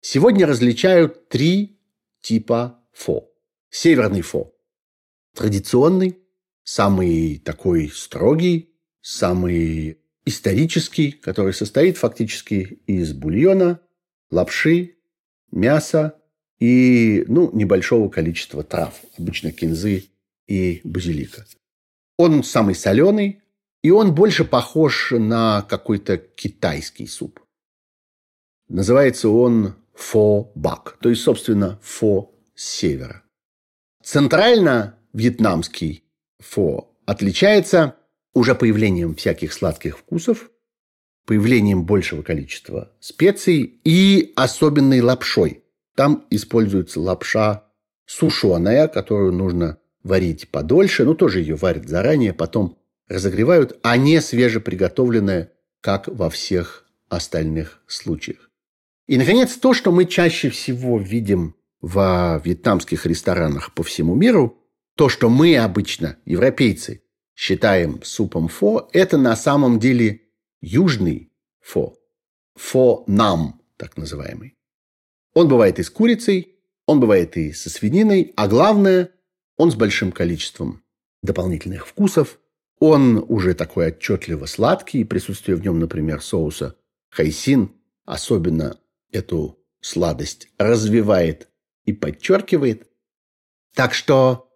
[0.00, 1.80] Сегодня различают три
[2.20, 3.31] типа фо.
[3.74, 4.52] Северный фо.
[5.34, 6.18] Традиционный,
[6.62, 8.68] самый такой строгий,
[9.00, 13.80] самый исторический, который состоит фактически из бульона,
[14.30, 14.96] лапши,
[15.50, 16.20] мяса
[16.60, 20.10] и ну, небольшого количества трав, обычно кинзы
[20.46, 21.46] и базилика.
[22.18, 23.40] Он самый соленый,
[23.82, 27.40] и он больше похож на какой-то китайский суп.
[28.68, 33.21] Называется он фо-бак, то есть, собственно, фо севера.
[34.02, 36.04] Центрально-вьетнамский
[36.38, 37.96] фо отличается
[38.34, 40.50] уже появлением всяких сладких вкусов,
[41.26, 45.62] появлением большего количества специй и особенной лапшой.
[45.94, 47.64] Там используется лапша
[48.06, 52.78] сушеная, которую нужно варить подольше, ну тоже ее варят заранее, потом
[53.08, 58.50] разогревают, а не свежеприготовленная, как во всех остальных случаях.
[59.06, 64.58] И, наконец, то, что мы чаще всего видим во вьетнамских ресторанах по всему миру,
[64.96, 67.02] то, что мы обычно, европейцы,
[67.34, 70.22] считаем супом фо, это на самом деле
[70.60, 71.98] южный фо.
[72.54, 74.56] Фо-нам, так называемый.
[75.34, 76.56] Он бывает и с курицей,
[76.86, 79.10] он бывает и со свининой, а главное,
[79.56, 80.82] он с большим количеством
[81.22, 82.38] дополнительных вкусов.
[82.78, 86.76] Он уже такой отчетливо сладкий, присутствие в нем, например, соуса
[87.10, 87.72] хайсин,
[88.04, 88.78] особенно
[89.10, 91.48] эту сладость развивает
[91.84, 92.88] и подчеркивает.
[93.74, 94.50] Так что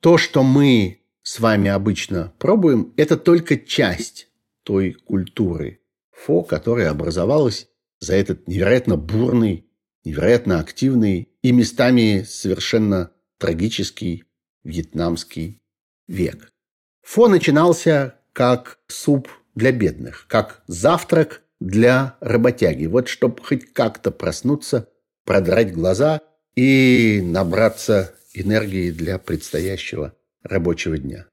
[0.00, 4.28] то, что мы с вами обычно пробуем, это только часть
[4.62, 7.68] той культуры фо, которая образовалась
[7.98, 9.66] за этот невероятно бурный,
[10.04, 14.24] невероятно активный и местами совершенно трагический
[14.64, 15.62] вьетнамский
[16.06, 16.52] век.
[17.02, 22.86] Фо начинался как суп для бедных, как завтрак для работяги.
[22.86, 24.88] Вот чтобы хоть как-то проснуться,
[25.24, 26.20] продрать глаза
[26.54, 31.26] и набраться энергии для предстоящего рабочего дня.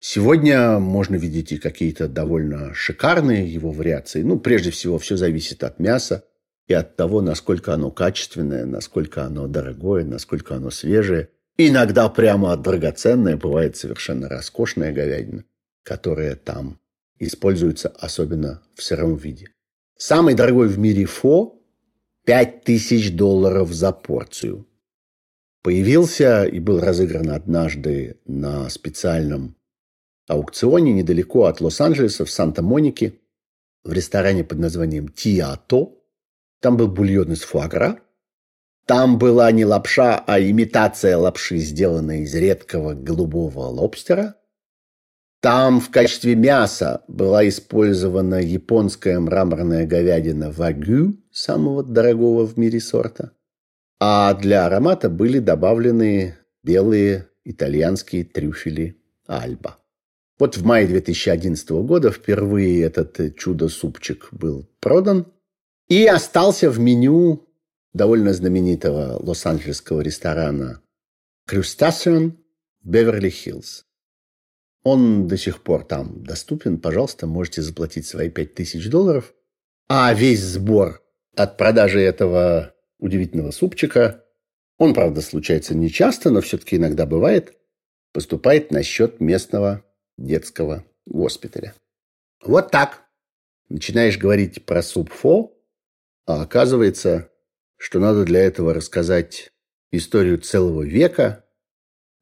[0.00, 4.22] Сегодня можно видеть и какие-то довольно шикарные его вариации.
[4.22, 6.24] Ну, прежде всего, все зависит от мяса.
[6.68, 11.28] и от того, насколько оно качественное, насколько оно дорогое, насколько оно свежее.
[11.58, 15.44] Иногда прямо драгоценное, бывает совершенно роскошная говядина,
[15.82, 16.80] которая там
[17.18, 19.48] используется особенно в сыром виде.
[19.98, 21.58] Самый дорогой в мире фо–
[22.24, 24.66] 5000 долларов за порцию.
[25.62, 29.56] Появился и был разыгран однажды на специальном
[30.28, 33.14] аукционе недалеко от Лос-Анджелеса в Санта-Монике
[33.84, 35.92] в ресторане под названием «Тиато».
[36.60, 38.00] Там был бульон из фуагра.
[38.86, 44.36] Там была не лапша, а имитация лапши, сделанная из редкого голубого лобстера.
[45.42, 53.32] Там в качестве мяса была использована японская мраморная говядина вагю, самого дорогого в мире сорта.
[53.98, 59.78] А для аромата были добавлены белые итальянские трюфели альба.
[60.38, 65.26] Вот в мае 2011 года впервые этот чудо-супчик был продан
[65.88, 67.48] и остался в меню
[67.92, 70.82] довольно знаменитого лос-анджелесского ресторана
[71.48, 72.38] «Крюстасион»
[72.80, 73.82] в Беверли-Хиллз.
[74.82, 76.78] Он до сих пор там доступен.
[76.78, 79.32] Пожалуйста, можете заплатить свои 5000 долларов.
[79.88, 81.02] А весь сбор
[81.36, 84.24] от продажи этого удивительного супчика,
[84.78, 87.56] он, правда, случается нечасто, но все-таки иногда бывает,
[88.12, 89.84] поступает на счет местного
[90.16, 91.74] детского госпиталя.
[92.44, 93.02] Вот так.
[93.68, 95.56] Начинаешь говорить про суп-фо,
[96.26, 97.30] а оказывается,
[97.76, 99.52] что надо для этого рассказать
[99.90, 101.44] историю целого века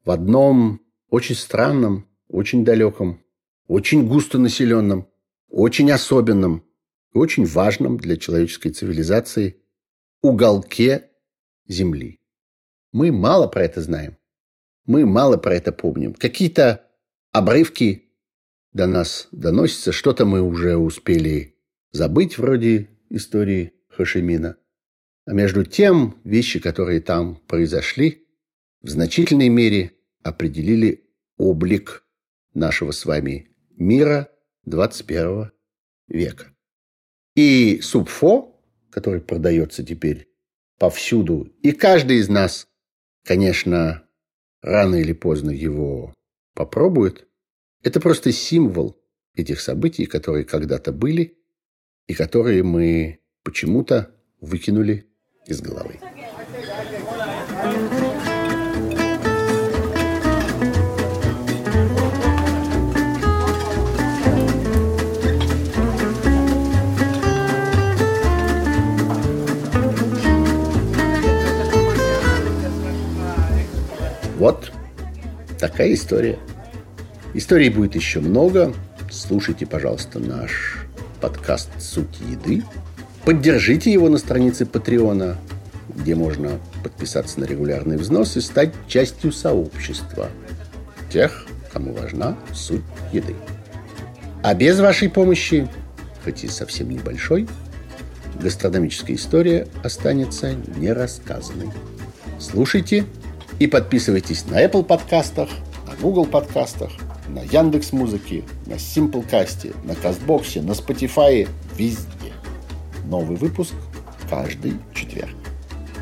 [0.04, 3.22] в одном очень странном, очень далеком,
[3.66, 5.08] очень густонаселенном,
[5.48, 6.64] очень особенном
[7.12, 9.56] и очень важном для человеческой цивилизации
[10.22, 11.10] уголке
[11.66, 12.20] Земли.
[12.92, 14.16] Мы мало про это знаем.
[14.86, 16.14] Мы мало про это помним.
[16.14, 16.86] Какие-то
[17.32, 18.10] обрывки
[18.72, 21.56] до нас доносятся, что-то мы уже успели
[21.92, 24.56] забыть вроде истории Хашимина.
[25.26, 28.26] А между тем, вещи, которые там произошли,
[28.82, 32.04] в значительной мере определили облик
[32.54, 34.28] нашего с вами мира
[34.64, 35.52] 21
[36.08, 36.54] века.
[37.34, 40.28] И субфо, который продается теперь
[40.78, 42.68] повсюду, и каждый из нас,
[43.24, 44.04] конечно,
[44.62, 46.14] рано или поздно его
[46.54, 47.28] попробует,
[47.82, 49.00] это просто символ
[49.34, 51.38] этих событий, которые когда-то были
[52.06, 55.06] и которые мы почему-то выкинули
[55.46, 55.98] из головы.
[74.40, 74.72] Вот
[75.58, 76.38] такая история.
[77.34, 78.72] Историй будет еще много.
[79.10, 80.78] Слушайте, пожалуйста, наш
[81.20, 82.64] подкаст «Суть еды».
[83.26, 85.36] Поддержите его на странице Патреона,
[85.94, 90.30] где можно подписаться на регулярный взнос и стать частью сообщества
[91.12, 92.80] тех, кому важна суть
[93.12, 93.36] еды.
[94.42, 95.68] А без вашей помощи,
[96.24, 97.46] хоть и совсем небольшой,
[98.40, 101.68] гастрономическая история останется нерассказанной.
[102.38, 103.04] Слушайте–
[103.60, 105.50] и подписывайтесь на Apple подкастах,
[105.86, 106.90] на Google подкастах,
[107.28, 111.46] на Яндекс Музыке, на Simplecast, на Казбоксе, на Spotify,
[111.76, 112.32] везде.
[113.04, 113.74] Новый выпуск
[114.30, 115.36] каждый четверг.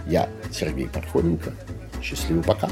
[0.06, 1.52] Я Сергей Пархоменко.
[2.00, 2.68] Счастливо, пока.